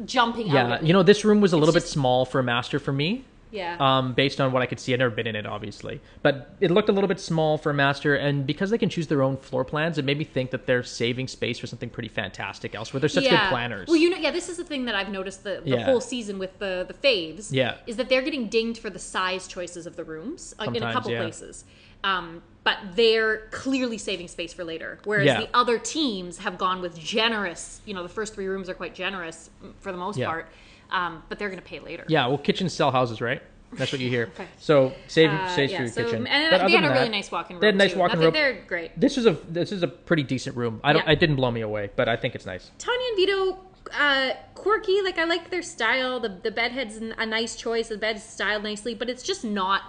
jumping 0.05 0.49
out. 0.49 0.53
Yeah, 0.69 0.81
you 0.81 0.93
know, 0.93 1.03
this 1.03 1.23
room 1.23 1.39
was 1.41 1.53
a 1.53 1.57
little 1.57 1.73
bit 1.73 1.83
small 1.83 2.25
for 2.25 2.39
a 2.39 2.43
master 2.43 2.79
for 2.79 2.91
me. 2.91 3.23
Yeah. 3.51 3.75
um, 3.79 4.13
based 4.13 4.39
on 4.39 4.51
what 4.51 4.61
I 4.61 4.65
could 4.65 4.79
see. 4.79 4.93
I've 4.93 4.99
never 4.99 5.13
been 5.13 5.27
in 5.27 5.35
it, 5.35 5.45
obviously, 5.45 5.99
but 6.21 6.55
it 6.61 6.71
looked 6.71 6.89
a 6.89 6.91
little 6.91 7.07
bit 7.07 7.19
small 7.19 7.57
for 7.57 7.69
a 7.69 7.73
master. 7.73 8.15
And 8.15 8.47
because 8.47 8.69
they 8.69 8.77
can 8.77 8.89
choose 8.89 9.07
their 9.07 9.21
own 9.21 9.37
floor 9.37 9.65
plans, 9.65 9.97
it 9.97 10.05
made 10.05 10.17
me 10.17 10.23
think 10.23 10.51
that 10.51 10.65
they're 10.65 10.83
saving 10.83 11.27
space 11.27 11.59
for 11.59 11.67
something 11.67 11.89
pretty 11.89 12.09
fantastic 12.09 12.73
elsewhere. 12.75 12.99
They're 12.99 13.09
such 13.09 13.29
good 13.29 13.39
planners. 13.49 13.87
Well, 13.87 13.97
you 13.97 14.09
know, 14.09 14.17
yeah, 14.17 14.31
this 14.31 14.49
is 14.49 14.57
the 14.57 14.63
thing 14.63 14.85
that 14.85 14.95
I've 14.95 15.09
noticed 15.09 15.43
the, 15.43 15.61
the 15.63 15.71
Yeah. 15.71 15.85
whole 15.85 16.01
season 16.01 16.39
with 16.39 16.57
the 16.59 16.85
the 16.87 16.93
faves. 16.93 17.49
Yeah. 17.51 17.75
is 17.87 17.97
that 17.97 18.09
they're 18.09 18.21
getting 18.21 18.47
dinged 18.47 18.79
for 18.81 18.89
the 18.89 18.99
size 18.99 19.47
choices 19.47 19.85
of 19.85 19.95
the 19.95 20.03
rooms 20.03 20.55
like, 20.57 20.75
in 20.75 20.81
a 20.83 20.93
couple 20.93 21.11
yeah. 21.11 21.21
places. 21.21 21.65
Um, 22.03 22.41
but 22.63 22.77
they're 22.95 23.47
clearly 23.51 23.97
saving 23.97 24.27
space 24.27 24.53
for 24.53 24.63
later, 24.63 24.99
whereas 25.03 25.25
Yeah. 25.25 25.41
the 25.41 25.49
other 25.53 25.77
teams 25.77 26.39
have 26.39 26.57
gone 26.57 26.81
with 26.81 26.97
generous. 26.97 27.81
You 27.85 27.93
know, 27.93 28.03
the 28.03 28.09
first 28.09 28.33
three 28.33 28.47
rooms 28.47 28.69
are 28.69 28.73
quite 28.73 28.95
generous 28.95 29.49
for 29.79 29.91
the 29.91 29.97
most 29.97 30.17
Yeah. 30.17 30.27
part, 30.27 30.47
um, 30.91 31.23
but 31.29 31.39
they're 31.39 31.49
going 31.49 31.59
to 31.61 31.65
pay 31.65 31.79
later. 31.79 32.05
yeah, 32.07 32.27
well, 32.27 32.37
kitchens 32.37 32.73
sell 32.73 32.91
houses, 32.91 33.21
right? 33.21 33.41
That's 33.73 33.91
what 33.93 34.01
you 34.01 34.09
hear. 34.09 34.25
Okay. 34.35 34.47
So 34.59 34.91
save 35.07 35.29
Uh, 35.29 35.47
save 35.55 35.69
yeah, 35.71 35.77
for 35.77 35.83
your 35.83 35.91
so, 35.91 36.03
kitchen. 36.03 36.27
And 36.27 36.51
But 36.51 36.67
they 36.67 36.73
had 36.73 36.83
a 36.83 36.87
than 36.89 36.97
really 36.97 37.09
nice 37.09 37.31
walk-in 37.31 37.55
room. 37.55 37.61
They 37.61 37.67
had 37.67 37.75
a 37.75 37.77
nice 37.77 37.93
too. 37.93 37.99
walk-in 37.99 38.19
room. 38.19 38.33
They're 38.33 38.61
great. 38.67 38.99
This 38.99 39.17
is 39.17 39.25
a 39.25 39.31
this 39.47 39.71
is 39.71 39.81
a 39.81 39.87
pretty 39.87 40.23
decent 40.23 40.57
room. 40.57 40.81
I 40.83 40.91
don't. 40.93 41.05
Yeah. 41.05 41.13
It 41.13 41.19
didn't 41.21 41.37
blow 41.37 41.51
me 41.51 41.61
away, 41.61 41.89
but 41.95 42.09
I 42.09 42.17
think 42.17 42.35
it's 42.35 42.45
nice. 42.45 42.69
Tanya 42.77 43.07
and 43.07 43.15
Vito, 43.15 43.59
uh, 43.97 44.29
quirky. 44.55 45.01
Like 45.01 45.17
I 45.17 45.23
like 45.23 45.49
their 45.49 45.61
style. 45.61 46.19
The 46.19 46.29
the 46.43 46.51
bedhead's 46.51 46.97
a 46.97 47.25
nice 47.25 47.55
choice. 47.55 47.87
The 47.87 47.97
bed's 47.97 48.23
styled 48.23 48.63
nicely, 48.63 48.93
but 48.93 49.09
it's 49.09 49.23
just 49.23 49.45
not 49.45 49.83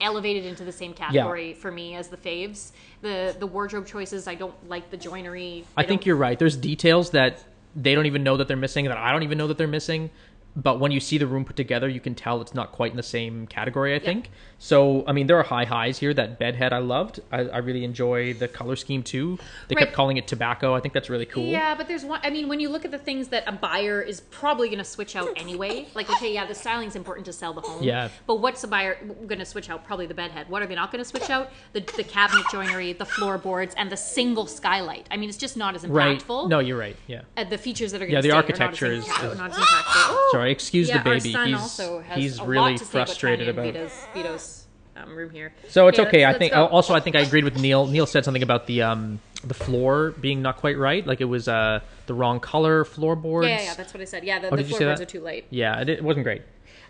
elevated 0.00 0.44
into 0.46 0.64
the 0.64 0.72
same 0.72 0.94
category 0.94 1.52
for 1.54 1.70
me 1.70 1.94
as 1.94 2.08
the 2.08 2.16
faves. 2.16 2.72
The 3.02 3.36
the 3.38 3.46
wardrobe 3.46 3.86
choices, 3.86 4.26
I 4.26 4.36
don't 4.36 4.54
like 4.68 4.90
the 4.90 4.96
joinery. 4.96 5.64
I 5.76 5.84
think 5.84 6.06
you're 6.06 6.16
right. 6.16 6.38
There's 6.38 6.56
details 6.56 7.10
that 7.10 7.44
they 7.74 7.94
don't 7.94 8.06
even 8.06 8.22
know 8.22 8.36
that 8.36 8.48
they're 8.48 8.56
missing, 8.56 8.84
that 8.86 8.98
I 8.98 9.12
don't 9.12 9.22
even 9.22 9.38
know 9.38 9.46
that 9.48 9.58
they're 9.58 9.66
missing. 9.68 10.10
But 10.54 10.80
when 10.80 10.92
you 10.92 11.00
see 11.00 11.16
the 11.16 11.26
room 11.26 11.44
put 11.44 11.56
together, 11.56 11.88
you 11.88 12.00
can 12.00 12.14
tell 12.14 12.42
it's 12.42 12.54
not 12.54 12.72
quite 12.72 12.90
in 12.90 12.96
the 12.96 13.02
same 13.02 13.46
category. 13.46 13.94
I 13.94 13.98
think 13.98 14.30
so. 14.62 15.04
I 15.06 15.12
mean, 15.12 15.26
there 15.26 15.38
are 15.38 15.42
high 15.42 15.64
highs 15.64 15.98
here. 15.98 16.14
That 16.14 16.38
bedhead 16.38 16.72
I 16.72 16.78
loved. 16.78 17.20
I, 17.30 17.40
I 17.40 17.58
really 17.58 17.84
enjoy 17.84 18.34
the 18.34 18.48
color 18.48 18.76
scheme 18.76 19.02
too. 19.02 19.38
They 19.68 19.74
Right. 19.74 19.84
kept 19.86 19.92
calling 19.94 20.16
it 20.16 20.26
tobacco. 20.28 20.74
I 20.74 20.80
think 20.80 20.94
that's 20.94 21.10
really 21.10 21.26
cool. 21.26 21.44
Yeah, 21.46 21.74
but 21.74 21.88
there's 21.88 22.04
one. 22.04 22.20
I 22.22 22.30
mean, 22.30 22.48
when 22.48 22.60
you 22.60 22.68
look 22.68 22.84
at 22.84 22.90
the 22.90 22.98
things 22.98 23.28
that 23.28 23.44
a 23.46 23.52
buyer 23.52 24.00
is 24.00 24.20
probably 24.20 24.68
going 24.68 24.78
to 24.78 24.84
switch 24.84 25.16
out 25.16 25.28
anyway, 25.36 25.88
like 25.94 26.08
okay, 26.10 26.32
yeah, 26.32 26.46
the 26.46 26.54
styling's 26.54 26.94
important 26.96 27.26
to 27.26 27.32
sell 27.32 27.52
the 27.52 27.60
home. 27.60 27.82
Yeah. 27.82 28.08
But 28.26 28.36
what's 28.36 28.62
a 28.64 28.68
buyer 28.68 28.96
going 29.26 29.38
to 29.40 29.44
switch 29.44 29.68
out? 29.68 29.84
Probably 29.84 30.06
the 30.06 30.14
bedhead. 30.14 30.48
What 30.48 30.62
are 30.62 30.66
they 30.66 30.74
not 30.76 30.92
going 30.92 31.02
to 31.02 31.08
switch 31.08 31.28
out? 31.30 31.50
The 31.72 31.80
the 31.96 32.04
cabinet 32.04 32.44
joinery, 32.52 32.92
the 32.92 33.04
floorboards, 33.06 33.74
and 33.76 33.90
the 33.90 33.96
single 33.96 34.46
skylight. 34.46 35.06
I 35.10 35.16
mean, 35.16 35.28
it's 35.28 35.38
just 35.38 35.56
not 35.56 35.74
as 35.74 35.82
impactful. 35.84 36.42
Right. 36.42 36.48
No, 36.48 36.58
you're 36.60 36.78
right. 36.78 36.96
Yeah. 37.06 37.22
Uh, 37.36 37.44
the 37.44 37.58
features 37.58 37.92
that 37.92 38.00
are 38.02 38.06
going 38.06 38.22
to 38.22 38.28
Yeah, 38.28 38.32
the 38.32 38.36
architecture 38.36 38.86
is- 38.92 39.06
impact- 39.06 39.24
is- 39.24 39.38
not 39.38 39.50
as 39.50 39.56
impactful. 39.56 40.16
Sorry, 40.32 40.52
excuse 40.52 40.88
yeah, 40.88 40.98
the 41.02 41.10
baby. 41.10 41.32
he's 41.32 41.80
he's 42.14 42.40
really 42.40 42.76
frustrated 42.78 43.48
about, 43.48 43.62
about. 43.66 43.72
Vito's, 43.74 44.06
Vito's 44.14 44.51
um, 44.96 45.14
room 45.16 45.30
here. 45.30 45.52
So 45.68 45.88
it's 45.88 45.98
okay. 45.98 46.24
let's- 46.24 46.36
I 46.36 46.38
think 46.38 46.54
also 46.54 46.94
I 46.94 47.00
think 47.00 47.16
I 47.16 47.20
agreed 47.20 47.44
with 47.44 47.58
Neale. 47.58 47.86
Neale 47.86 48.06
said 48.06 48.24
something 48.24 48.42
about 48.42 48.66
the 48.66 48.82
um 48.82 49.20
the 49.44 49.54
floor 49.54 50.12
being 50.20 50.42
not 50.42 50.56
quite 50.58 50.78
right. 50.78 51.06
Like 51.06 51.20
it 51.20 51.24
was 51.26 51.48
uh 51.48 51.80
the 52.06 52.14
wrong 52.14 52.40
color 52.40 52.84
floorboards. 52.84 53.48
Yeah, 53.48 53.56
yeah, 53.58 53.62
yeah, 53.64 53.74
that's 53.74 53.92
what 53.94 54.00
I 54.00 54.04
said. 54.04 54.24
Yeah, 54.24 54.38
the, 54.38 54.48
Oh, 54.48 54.50
the 54.50 54.56
did 54.58 54.66
you 54.66 54.72
say 54.74 54.78
floorboards 54.84 55.00
are 55.00 55.06
too 55.06 55.20
light. 55.20 55.46
Yeah, 55.50 55.80
it, 55.80 55.88
it 55.88 56.04
wasn't 56.04 56.24
great. 56.24 56.42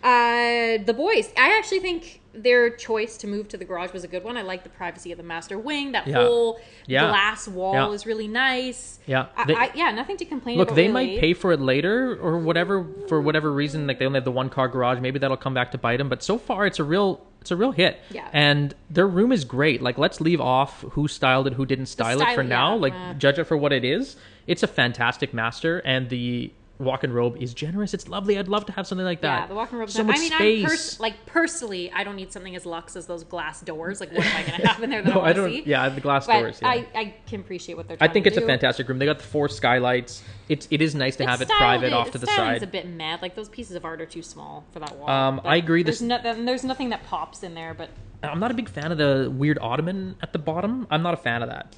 Uh, 0.03 0.83
the 0.83 0.93
boys. 0.95 1.31
I 1.37 1.57
actually 1.57 1.79
think 1.79 2.19
their 2.33 2.69
choice 2.75 3.15
to 3.17 3.27
move 3.27 3.47
to 3.47 3.57
the 3.57 3.63
garage 3.63 3.93
was 3.93 4.03
a 4.03 4.07
good 4.07 4.23
one. 4.23 4.35
I 4.35 4.41
like 4.41 4.63
the 4.63 4.69
privacy 4.69 5.11
of 5.13 5.17
the 5.17 5.23
master 5.23 5.57
wing. 5.57 5.93
That 5.93 6.07
Yeah. 6.07 6.15
whole 6.15 6.59
Yeah. 6.87 7.07
glass 7.07 7.47
wall 7.47 7.73
Yeah. 7.73 7.91
is 7.91 8.05
really 8.05 8.27
nice. 8.27 8.99
Yeah. 9.05 9.27
I, 9.37 9.45
They- 9.45 9.55
I, 9.55 9.71
yeah, 9.75 9.91
nothing 9.91 10.17
to 10.17 10.25
complain 10.25 10.57
Look, 10.57 10.75
they 10.75 10.87
really. 10.89 10.91
might 11.13 11.19
pay 11.21 11.33
for 11.33 11.53
it 11.53 11.61
later 11.61 12.17
or 12.21 12.37
whatever 12.39 12.85
for 13.07 13.21
whatever 13.21 13.49
reason. 13.53 13.87
Like 13.87 13.99
they 13.99 14.05
only 14.05 14.17
have 14.17 14.25
the 14.25 14.31
one 14.31 14.49
car 14.49 14.67
garage. 14.67 14.99
Maybe 14.99 15.19
that'll 15.19 15.37
come 15.37 15.53
back 15.53 15.71
to 15.71 15.77
bite 15.77 15.97
them. 15.97 16.09
But 16.09 16.21
so 16.21 16.37
far, 16.37 16.65
it's 16.65 16.79
a 16.79 16.83
real 16.83 17.21
it's 17.43 17.51
a 17.51 17.57
real 17.57 17.73
hit. 17.73 17.99
Yeah. 18.09 18.29
And 18.31 18.73
their 18.89 19.05
room 19.05 19.33
is 19.33 19.43
great. 19.43 19.81
Like 19.81 19.97
let's 19.97 20.21
leave 20.21 20.39
off 20.39 20.79
who 20.91 21.09
styled 21.09 21.45
it, 21.45 21.53
who 21.53 21.65
didn't 21.65 21.87
style 21.87 22.21
it 22.21 22.25
for 22.27 22.35
style- 22.35 22.45
now. 22.45 22.75
Like 22.77 22.93
uh. 22.93 23.15
judge 23.15 23.37
it 23.37 23.43
for 23.43 23.57
what 23.57 23.73
it 23.73 23.83
is. 23.83 24.15
It's 24.47 24.63
a 24.63 24.67
fantastic 24.67 25.33
master, 25.33 25.79
and 25.79 26.07
the 26.07 26.53
walk-in 26.79 27.13
robe 27.13 27.37
is 27.39 27.53
generous. 27.53 27.93
It's 27.93 28.07
lovely. 28.09 28.37
I'd 28.37 28.47
love 28.47 28.65
to 28.65 28.71
have 28.73 28.87
something 28.87 29.05
like 29.05 29.21
that. 29.21 29.41
Yeah, 29.41 29.47
the 29.47 29.55
walk-in 29.55 29.77
robe's 29.77 29.93
So 29.93 30.01
not- 30.03 30.07
much 30.07 30.17
I 30.17 30.19
mean, 30.19 30.31
space. 30.31 30.63
I'm 30.63 30.69
pers- 30.69 30.99
like 30.99 31.25
personally, 31.25 31.91
I 31.93 32.03
don't 32.03 32.15
need 32.15 32.31
something 32.33 32.55
as 32.55 32.65
luxe 32.65 32.95
as 32.95 33.05
those 33.05 33.23
glass 33.23 33.61
doors. 33.61 33.99
Like, 34.01 34.11
what 34.11 34.25
am 34.25 34.35
I 34.35 34.47
going 34.47 34.61
to 34.61 34.67
have 34.67 34.83
in 34.83 34.89
there 34.89 35.01
that 35.03 35.13
no, 35.13 35.21
I 35.21 35.29
I 35.29 35.33
don't. 35.33 35.49
see? 35.51 35.63
Yeah, 35.65 35.87
the 35.89 36.01
glass 36.01 36.25
but 36.27 36.39
doors. 36.39 36.59
Yeah. 36.61 36.67
I, 36.69 36.87
I 36.95 37.13
can 37.27 37.41
appreciate 37.41 37.75
what 37.75 37.87
they're. 37.87 37.97
Doing. 37.97 38.09
I 38.09 38.11
think 38.11 38.27
it's 38.27 38.37
a 38.37 38.41
fantastic 38.41 38.89
room. 38.89 38.99
They 38.99 39.05
got 39.05 39.19
the 39.19 39.23
four 39.25 39.47
skylights. 39.49 40.23
It's 40.49 40.67
it 40.71 40.81
is 40.81 40.93
nice 40.95 41.15
to 41.17 41.25
have 41.25 41.41
it 41.41 41.47
private 41.49 41.87
style- 41.89 41.99
off 41.99 42.07
to 42.11 42.17
its 42.17 42.21
the 42.21 42.27
side. 42.35 42.63
a 42.63 42.67
bit 42.67 42.87
mad. 42.87 43.21
Like 43.21 43.35
those 43.35 43.49
pieces 43.49 43.75
of 43.75 43.85
art 43.85 44.01
are 44.01 44.05
too 44.05 44.23
small 44.23 44.65
for 44.71 44.79
that 44.79 44.95
wall. 44.97 45.09
Um, 45.09 45.35
But 45.37 45.45
I 45.49 45.55
agree 45.57 45.83
There's, 45.83 46.01
no, 46.01 46.19
there's 46.21 46.63
nothing 46.63 46.89
that 46.89 47.03
pops 47.05 47.43
in 47.43 47.53
there, 47.53 47.73
but 47.73 47.89
I'm 48.23 48.39
not 48.39 48.51
a 48.51 48.53
big 48.53 48.67
fan 48.67 48.91
of 48.91 48.97
the 48.97 49.31
weird 49.33 49.57
ottoman 49.59 50.15
at 50.21 50.33
the 50.33 50.39
bottom. 50.39 50.87
I'm 50.89 51.01
not 51.03 51.13
a 51.13 51.17
fan 51.17 51.43
of 51.43 51.49
that. 51.49 51.73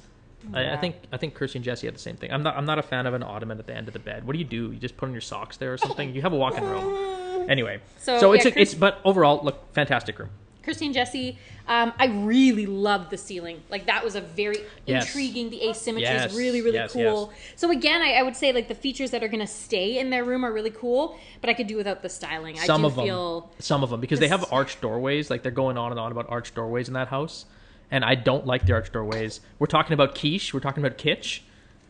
I, 0.52 0.74
I 0.74 0.76
think 0.76 0.96
I 1.12 1.16
think 1.16 1.34
Kirsty 1.34 1.58
and 1.58 1.64
Jesse 1.64 1.86
had 1.86 1.94
the 1.94 2.00
same 2.00 2.16
thing. 2.16 2.32
I'm 2.32 2.42
not 2.42 2.56
I'm 2.56 2.66
not 2.66 2.78
a 2.78 2.82
fan 2.82 3.06
of 3.06 3.14
an 3.14 3.22
ottoman 3.22 3.58
at 3.58 3.66
the 3.66 3.74
end 3.74 3.88
of 3.88 3.92
the 3.94 3.98
bed. 4.00 4.26
What 4.26 4.34
do 4.34 4.38
you 4.38 4.44
do? 4.44 4.70
You 4.72 4.78
just 4.78 4.96
put 4.96 5.06
on 5.06 5.12
your 5.12 5.20
socks 5.20 5.56
there 5.56 5.72
or 5.72 5.78
something? 5.78 6.14
You 6.14 6.22
have 6.22 6.32
a 6.32 6.36
walk-in 6.36 6.64
room. 6.64 7.12
Anyway, 7.48 7.80
So, 7.98 8.18
so 8.18 8.32
it's 8.32 8.44
yeah, 8.44 8.52
a, 8.56 8.60
it's 8.60 8.74
but 8.74 9.00
overall, 9.04 9.40
look, 9.44 9.72
fantastic 9.72 10.18
room. 10.18 10.30
Christine 10.64 10.92
Jesse, 10.92 11.38
um, 11.68 11.92
I 11.96 12.06
really 12.06 12.66
loved 12.66 13.10
the 13.10 13.16
ceiling. 13.16 13.62
Like 13.70 13.86
that 13.86 14.02
was 14.04 14.16
a 14.16 14.20
very 14.20 14.58
Yes. 14.84 15.06
intriguing. 15.06 15.50
The 15.50 15.62
asymmetry 15.68 16.08
Yes, 16.08 16.32
is 16.32 16.36
really, 16.36 16.60
really 16.60 16.74
yes, 16.78 16.92
cool. 16.92 17.32
So 17.54 17.70
again, 17.70 18.02
I, 18.02 18.14
I 18.14 18.22
would 18.24 18.34
say 18.34 18.52
like 18.52 18.66
the 18.66 18.74
features 18.74 19.12
that 19.12 19.22
are 19.22 19.28
going 19.28 19.38
to 19.40 19.46
stay 19.46 19.96
in 19.98 20.10
their 20.10 20.24
room 20.24 20.44
are 20.44 20.52
really 20.52 20.70
cool, 20.72 21.16
but 21.40 21.48
I 21.50 21.54
could 21.54 21.68
do 21.68 21.76
without 21.76 22.02
the 22.02 22.08
styling. 22.08 22.56
Some 22.58 22.80
I 22.80 22.82
do 22.82 22.86
of 22.88 22.96
them, 22.96 23.04
feel 23.04 23.50
some 23.60 23.84
of 23.84 23.90
them, 23.90 24.00
because 24.00 24.18
they 24.18 24.26
have 24.28 24.44
arched 24.50 24.80
doorways. 24.80 25.30
Like 25.30 25.44
they're 25.44 25.52
going 25.52 25.78
on 25.78 25.92
and 25.92 26.00
on 26.00 26.10
about 26.10 26.26
arched 26.28 26.56
doorways 26.56 26.88
in 26.88 26.94
that 26.94 27.08
house, 27.08 27.44
and 27.90 28.04
I 28.04 28.14
don't 28.14 28.46
like 28.46 28.66
the 28.66 28.72
arched 28.72 28.92
doorways. 28.92 29.40
We're 29.58 29.66
talking 29.66 29.92
about 29.94 30.14
quiche. 30.14 30.52
We're 30.52 30.60
talking 30.60 30.84
about 30.84 30.98
kitsch. 30.98 31.40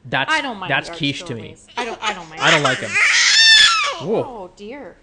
That's 0.05 0.33
I 0.33 0.41
don't 0.41 0.59
mind. 0.59 0.71
That's 0.71 0.91
quiche 0.91 1.23
to 1.25 1.35
me. 1.35 1.57
I 1.77 1.85
don't. 1.85 2.01
I 2.03 2.15
don't 2.15 2.29
mind. 2.29 2.41
I 2.41 2.51
don't 2.51 2.63
like 2.63 2.81
them. 2.81 2.91
Whoa. 4.03 4.25
Oh 4.25 4.51
dear. 4.57 4.97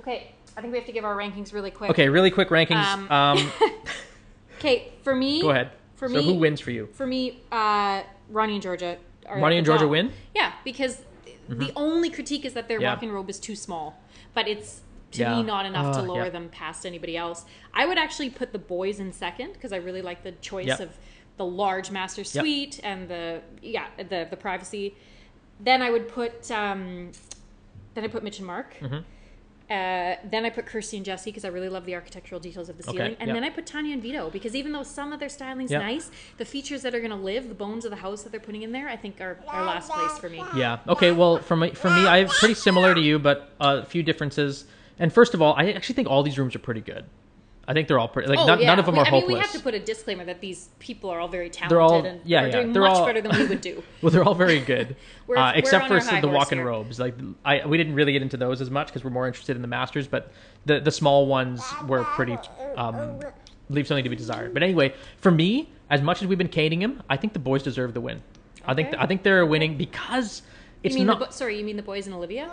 Okay, 0.00 0.32
I 0.56 0.60
think 0.60 0.72
we 0.72 0.78
have 0.78 0.86
to 0.86 0.92
give 0.92 1.04
our 1.04 1.16
rankings 1.16 1.52
really 1.52 1.70
quick. 1.70 1.90
Okay, 1.90 2.08
really 2.08 2.30
quick 2.30 2.48
rankings. 2.48 2.84
Um, 2.84 3.10
Um, 3.10 3.50
Okay, 4.58 4.92
for 5.02 5.14
me. 5.14 5.42
go 5.42 5.50
ahead. 5.50 5.70
For 5.96 6.08
so 6.08 6.14
me, 6.16 6.24
who 6.24 6.34
wins 6.34 6.60
for 6.60 6.70
you? 6.70 6.88
For 6.92 7.06
me, 7.06 7.40
uh, 7.52 8.02
Ronnie 8.30 8.54
and 8.54 8.62
Georgia. 8.62 8.96
Are 9.26 9.38
Ronnie 9.40 9.56
and 9.58 9.66
Georgia 9.66 9.84
top. 9.84 9.90
win? 9.90 10.12
Yeah, 10.34 10.52
because 10.64 11.02
the 11.48 11.72
only 11.76 12.10
critique 12.10 12.44
is 12.44 12.54
that 12.54 12.68
their 12.68 12.80
Yeah. 12.80 12.92
walk-in 12.94 13.10
robe 13.12 13.28
is 13.30 13.38
too 13.38 13.54
small, 13.56 13.98
but 14.34 14.46
it's 14.48 14.80
to 15.16 15.22
Yeah. 15.22 15.36
me 15.36 15.42
not 15.42 15.66
enough 15.66 15.94
to 15.96 16.00
Uh, 16.02 16.04
lower 16.04 16.24
yeah. 16.24 16.30
them 16.30 16.48
past 16.48 16.86
anybody 16.86 17.16
else. 17.16 17.44
I 17.74 17.86
would 17.86 17.98
actually 17.98 18.30
put 18.30 18.52
the 18.52 18.58
boys 18.58 19.00
in 19.00 19.12
second 19.12 19.52
because 19.54 19.72
I 19.72 19.76
really 19.76 20.02
like 20.02 20.22
the 20.22 20.32
choice 20.32 20.66
Yep. 20.66 20.80
of 20.80 20.98
the 21.36 21.44
large 21.46 21.90
master 21.90 22.24
suite 22.24 22.80
and 22.82 23.08
the 23.08 23.40
yeah 23.62 23.86
the 23.98 24.26
the 24.30 24.36
privacy. 24.36 24.94
Then 25.60 25.82
I 25.82 25.90
would 25.90 26.08
put 26.08 26.50
um, 26.50 27.12
then 27.94 28.04
I 28.04 28.08
put 28.08 28.22
Mitch 28.22 28.38
and 28.38 28.46
Mark. 28.46 28.74
Mm-hmm. 28.80 28.98
Uh, 29.68 30.14
then 30.30 30.44
I 30.44 30.50
put 30.50 30.64
Kirsty 30.64 30.96
and 30.96 31.04
Jesse 31.04 31.28
because 31.30 31.44
I 31.44 31.48
really 31.48 31.68
love 31.68 31.86
the 31.86 31.96
architectural 31.96 32.40
details 32.40 32.68
of 32.68 32.78
the 32.78 32.84
Okay, 32.88 32.98
ceiling. 32.98 33.16
And 33.18 33.26
yep. 33.28 33.34
then 33.36 33.42
I 33.42 33.50
put 33.50 33.66
Tanya 33.66 33.94
and 33.94 34.00
Vito 34.02 34.30
because 34.30 34.54
even 34.54 34.70
though 34.70 34.84
some 34.84 35.12
of 35.12 35.18
their 35.18 35.28
styling's 35.28 35.72
Yep. 35.72 35.82
nice, 35.82 36.10
the 36.36 36.44
features 36.44 36.82
that 36.82 36.94
are 36.94 37.00
going 37.00 37.10
to 37.10 37.16
live, 37.16 37.48
the 37.48 37.54
bones 37.54 37.84
of 37.84 37.90
the 37.90 37.96
house 37.96 38.22
that 38.22 38.30
they're 38.30 38.38
putting 38.38 38.62
in 38.62 38.70
there, 38.70 38.88
I 38.88 38.94
think 38.96 39.20
are, 39.20 39.38
are 39.48 39.64
last 39.64 39.90
place 39.90 40.16
for 40.18 40.28
me. 40.28 40.40
Yeah. 40.54 40.78
Okay. 40.86 41.10
Well, 41.10 41.38
for 41.38 41.56
me, 41.56 41.70
for 41.70 41.90
me, 41.90 42.06
I'm 42.06 42.28
pretty 42.28 42.54
similar 42.54 42.94
to 42.94 43.00
you, 43.00 43.18
but 43.18 43.50
uh, 43.60 43.80
a 43.82 43.84
few 43.84 44.04
differences. 44.04 44.66
And 44.98 45.12
first 45.12 45.34
of 45.34 45.42
all, 45.42 45.54
I 45.56 45.72
actually 45.72 45.94
think 45.94 46.08
all 46.08 46.22
these 46.22 46.38
rooms 46.38 46.54
are 46.54 46.58
pretty 46.60 46.80
good. 46.80 47.04
I 47.68 47.72
think 47.72 47.88
they're 47.88 47.98
all 47.98 48.06
pretty. 48.06 48.28
Like 48.28 48.38
Oh, 48.38 48.46
none, 48.46 48.60
yeah. 48.60 48.66
none 48.68 48.78
of 48.78 48.86
them 48.86 48.94
We- 48.94 49.00
are 49.00 49.06
I 49.06 49.10
mean, 49.10 49.20
hopeless. 49.22 49.34
we 49.34 49.40
have 49.40 49.52
to 49.52 49.58
put 49.58 49.74
a 49.74 49.80
disclaimer 49.80 50.24
that 50.26 50.40
these 50.40 50.68
people 50.78 51.10
are 51.10 51.18
all 51.18 51.26
very 51.26 51.50
talented 51.50 51.70
They're 51.74 51.80
all- 51.80 52.04
and 52.04 52.20
yeah, 52.24 52.42
are 52.42 52.46
yeah. 52.46 52.52
doing 52.52 52.72
They're 52.72 52.82
much 52.82 52.92
all- 52.96 53.06
better 53.06 53.20
than 53.20 53.36
we 53.36 53.44
would 53.46 53.60
do. 53.60 53.82
well, 54.02 54.12
they're 54.12 54.22
all 54.22 54.36
very 54.36 54.60
good, 54.60 54.94
uh, 55.36 55.52
except 55.56 55.88
for 55.88 55.98
the 56.20 56.28
walk-in 56.28 56.58
here. 56.58 56.66
robes. 56.68 57.00
Like 57.00 57.14
I, 57.44 57.66
we 57.66 57.76
didn't 57.76 57.94
really 57.94 58.12
get 58.12 58.22
into 58.22 58.36
those 58.36 58.60
as 58.60 58.70
much 58.70 58.86
because 58.86 59.02
we're 59.02 59.10
more 59.10 59.26
interested 59.26 59.56
in 59.56 59.62
the 59.62 59.68
masters. 59.68 60.06
But 60.06 60.30
the 60.64 60.78
the 60.78 60.92
small 60.92 61.26
ones 61.26 61.60
were 61.88 62.04
pretty 62.04 62.38
um, 62.76 63.18
leave 63.68 63.88
something 63.88 64.04
to 64.04 64.10
be 64.10 64.16
desired. 64.16 64.54
But 64.54 64.62
anyway, 64.62 64.94
for 65.18 65.32
me, 65.32 65.68
as 65.90 66.00
much 66.02 66.22
as 66.22 66.28
we've 66.28 66.38
been 66.38 66.46
caning 66.48 66.80
him, 66.80 67.02
I 67.10 67.16
think 67.16 67.32
the 67.32 67.40
boys 67.40 67.64
deserve 67.64 67.94
the 67.94 68.00
win. 68.00 68.22
I 68.64 68.74
think 68.74 68.88
Okay. 68.90 68.96
I 69.00 69.06
think 69.06 69.24
they're 69.24 69.44
winning 69.44 69.76
because 69.76 70.42
it's 70.84 70.94
you 70.94 71.00
mean 71.00 71.08
not. 71.08 71.18
the 71.18 71.24
bo- 71.26 71.30
sorry, 71.32 71.58
you 71.58 71.64
mean 71.64 71.76
the 71.76 71.82
boys 71.82 72.06
and 72.06 72.14
Olivia? 72.14 72.48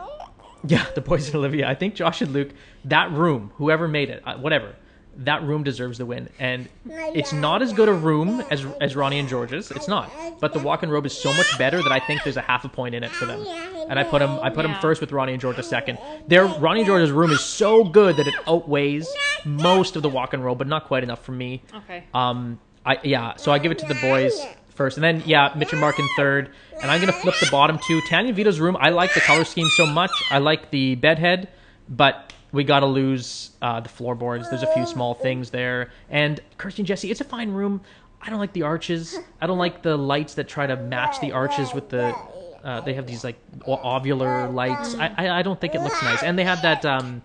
Yeah, 0.65 0.85
the 0.95 1.01
boys 1.01 1.27
and 1.27 1.35
Olivia. 1.35 1.67
I 1.67 1.75
think 1.75 1.95
Josh 1.95 2.21
and 2.21 2.31
Luke, 2.31 2.49
that 2.85 3.11
room, 3.11 3.51
whoever 3.55 3.87
made 3.87 4.09
it, 4.09 4.23
uh, 4.25 4.37
whatever, 4.37 4.75
that 5.17 5.43
room 5.43 5.63
deserves 5.63 5.97
the 5.97 6.05
win. 6.05 6.29
And 6.39 6.69
it's 6.89 7.33
not 7.33 7.61
as 7.61 7.71
good 7.73 7.87
a 7.89 7.93
room 7.93 8.41
as 8.49 8.65
as 8.81 8.95
Ronnie 8.95 9.19
and 9.19 9.29
George's. 9.29 9.69
It's 9.71 9.87
not. 9.87 10.09
But 10.39 10.53
the 10.53 10.59
walk-in 10.59 10.89
robe 10.89 11.05
is 11.05 11.13
so 11.15 11.31
much 11.33 11.55
better 11.57 11.83
that 11.83 11.91
I 11.91 11.99
think 11.99 12.23
there's 12.23 12.37
a 12.37 12.41
half 12.41 12.65
a 12.65 12.69
point 12.69 12.95
in 12.95 13.03
it 13.03 13.11
for 13.11 13.25
them. 13.25 13.45
And 13.89 13.99
I 13.99 14.03
put 14.03 14.19
them 14.19 14.39
I 14.41 14.49
put 14.49 14.63
them 14.63 14.71
Yeah. 14.71 14.79
first 14.79 15.01
with 15.01 15.11
Ronnie 15.11 15.33
and 15.33 15.41
Georgia 15.41 15.61
second. 15.63 15.99
Their 16.27 16.45
Ronnie 16.45 16.79
and 16.81 16.87
George's 16.87 17.11
room 17.11 17.29
is 17.31 17.41
so 17.41 17.83
good 17.83 18.17
that 18.17 18.27
it 18.27 18.33
outweighs 18.47 19.07
most 19.45 19.95
of 19.95 20.01
the 20.01 20.09
walk 20.09 20.33
and 20.33 20.43
robe, 20.43 20.57
but 20.57 20.67
not 20.67 20.85
quite 20.85 21.03
enough 21.03 21.23
for 21.23 21.33
me. 21.33 21.61
Okay. 21.75 22.05
Um, 22.13 22.59
I 22.85 22.99
yeah, 23.03 23.35
so 23.35 23.51
I 23.51 23.59
give 23.59 23.71
it 23.71 23.79
to 23.79 23.85
the 23.85 23.95
boys 23.95 24.43
first, 24.73 24.97
and 24.97 25.03
then 25.03 25.23
yeah, 25.25 25.53
Mitch 25.55 25.71
and 25.71 25.79
Mark 25.81 25.99
in 25.99 26.09
third, 26.09 26.51
and 26.81 26.91
I'm 26.91 26.99
gonna 26.99 27.13
flip 27.13 27.35
the 27.39 27.49
bottom 27.51 27.79
two. 27.79 28.01
Tanya 28.01 28.33
Vito's 28.33 28.59
room, 28.59 28.77
I 28.79 28.89
like 28.89 29.13
the 29.13 29.21
color 29.21 29.45
scheme 29.45 29.69
so 29.69 29.85
much. 29.85 30.23
I 30.29 30.39
like 30.39 30.71
the 30.71 30.95
bedhead, 30.95 31.49
but 31.87 32.31
we 32.51 32.63
gotta 32.63 32.85
lose 32.85 33.51
uh, 33.61 33.79
the 33.79 33.89
floorboards. 33.89 34.49
There's 34.49 34.63
a 34.63 34.73
few 34.73 34.85
small 34.85 35.13
things 35.13 35.49
there, 35.49 35.91
and 36.09 36.39
Kirsty 36.57 36.81
and 36.81 36.87
Jesse, 36.87 37.09
it's 37.11 37.21
a 37.21 37.25
fine 37.25 37.51
room. 37.51 37.81
I 38.21 38.29
don't 38.29 38.39
like 38.39 38.53
the 38.53 38.61
arches. 38.63 39.17
I 39.41 39.47
don't 39.47 39.57
like 39.57 39.81
the 39.81 39.97
lights 39.97 40.35
that 40.35 40.47
try 40.47 40.65
to 40.65 40.75
match 40.77 41.19
the 41.19 41.33
arches 41.33 41.73
with 41.73 41.89
the. 41.89 42.15
Uh, 42.63 42.79
they 42.79 42.93
have 42.93 43.05
these 43.05 43.25
like 43.25 43.35
ovular 43.67 44.53
lights. 44.53 44.95
I, 44.95 45.13
I 45.17 45.39
I 45.39 45.41
don't 45.41 45.59
think 45.59 45.75
it 45.75 45.81
looks 45.81 46.01
nice, 46.01 46.23
and 46.23 46.39
they 46.39 46.45
have 46.45 46.61
that. 46.61 46.85
Um, 46.85 47.21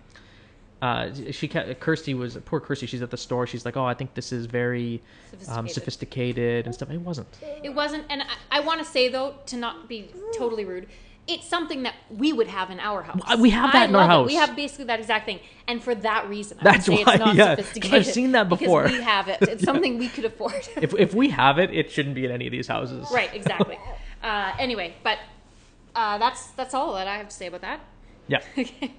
uh, 0.81 1.09
she 1.31 1.47
Kirsty 1.47 2.13
was 2.13 2.37
poor 2.45 2.59
Kirsty. 2.59 2.85
She's 2.85 3.01
at 3.01 3.11
the 3.11 3.17
store. 3.17 3.45
She's 3.47 3.65
like, 3.65 3.75
"Oh, 3.75 3.85
I 3.85 3.93
think 3.93 4.13
this 4.13 4.31
is 4.31 4.45
very 4.45 5.01
um, 5.01 5.67
Sophisticated. 5.67 5.73
sophisticated 5.73 6.65
and 6.65 6.73
stuff." 6.73 6.89
It 6.89 7.01
wasn't. 7.01 7.27
It 7.63 7.73
wasn't, 7.75 8.05
and 8.09 8.21
I, 8.21 8.59
I 8.59 8.59
want 8.61 8.79
to 8.79 8.85
say 8.85 9.09
though, 9.09 9.35
to 9.47 9.57
not 9.57 9.89
be 9.89 10.09
totally 10.37 10.63
rude, 10.63 10.87
it's 11.27 11.47
something 11.47 11.83
that 11.83 11.95
we 12.09 12.31
would 12.33 12.47
have 12.47 12.71
in 12.71 12.79
our 12.79 13.03
house. 13.03 13.19
We 13.37 13.49
have 13.51 13.73
that 13.73 13.81
I 13.83 13.85
in 13.85 13.95
our 13.95 14.07
love 14.07 14.25
it. 14.25 14.27
We 14.27 14.35
have 14.35 14.55
basically 14.55 14.85
that 14.85 14.99
exact 14.99 15.25
thing, 15.25 15.39
and 15.67 15.83
for 15.83 15.93
that 15.95 16.29
reason, 16.29 16.57
I 16.61 16.63
That's 16.63 16.87
would 16.87 16.97
say 16.99 17.03
why, 17.03 17.13
it's 17.15 17.19
not 17.25 17.35
yeah. 17.35 17.55
sophisticated. 17.55 17.95
I've 17.99 18.05
seen 18.05 18.31
that 18.31 18.47
before. 18.49 18.83
Because 18.83 18.97
we 18.99 19.03
have 19.03 19.27
it. 19.27 19.37
It's 19.41 19.61
Yeah. 19.61 19.65
something 19.73 19.97
we 19.97 20.07
could 20.07 20.25
afford. 20.25 20.67
If 20.81 20.93
if 20.95 21.13
we 21.13 21.29
have 21.29 21.59
it, 21.59 21.73
it 21.73 21.91
shouldn't 21.91 22.15
be 22.15 22.25
in 22.25 22.31
any 22.31 22.47
of 22.47 22.51
these 22.51 22.67
houses. 22.67 23.07
right, 23.13 23.33
exactly. 23.33 23.77
Uh, 24.21 24.51
anyway, 24.59 24.93
but 25.01 25.17
uh, 25.95 26.17
that's 26.17 26.47
that's 26.47 26.73
all 26.73 26.93
that 26.95 27.07
I 27.07 27.15
have 27.15 27.29
to 27.29 27.35
say 27.35 27.47
about 27.47 27.61
that. 27.61 27.79
Yeah. 28.27 28.41
Okay. 28.57 28.91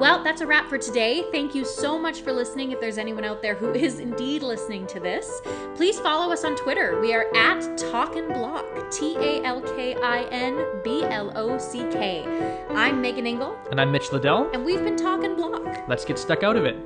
Well, 0.00 0.24
that's 0.24 0.40
a 0.40 0.46
wrap 0.46 0.70
for 0.70 0.78
today. 0.78 1.26
Thank 1.30 1.54
you 1.54 1.62
so 1.62 1.98
much 1.98 2.22
for 2.22 2.32
listening. 2.32 2.72
If 2.72 2.80
there's 2.80 2.96
anyone 2.96 3.22
out 3.22 3.42
there 3.42 3.54
who 3.54 3.70
is 3.74 3.98
indeed 3.98 4.42
listening 4.42 4.86
to 4.86 4.98
this, 4.98 5.42
please 5.74 6.00
follow 6.00 6.32
us 6.32 6.42
on 6.42 6.56
Twitter. 6.56 6.98
We 7.02 7.12
are 7.12 7.26
at 7.36 7.76
Talkin' 7.76 8.28
Block, 8.28 8.90
T 8.90 9.18
A 9.18 9.44
L 9.44 9.60
K 9.60 9.94
I 9.96 10.22
N 10.30 10.64
B 10.82 11.04
L 11.04 11.30
O 11.36 11.58
C 11.58 11.80
K. 11.92 12.24
I'm 12.70 13.02
Megan 13.02 13.26
Engel. 13.26 13.58
And 13.70 13.78
I'm 13.78 13.92
Mitch 13.92 14.10
Liddell. 14.10 14.48
and 14.54 14.64
we've 14.64 14.82
been 14.82 14.96
Talkin' 14.96 15.36
Block. 15.36 15.86
Let's 15.86 16.06
get 16.06 16.18
stuck 16.18 16.42
out 16.44 16.56
of 16.56 16.64
it. 16.64 16.78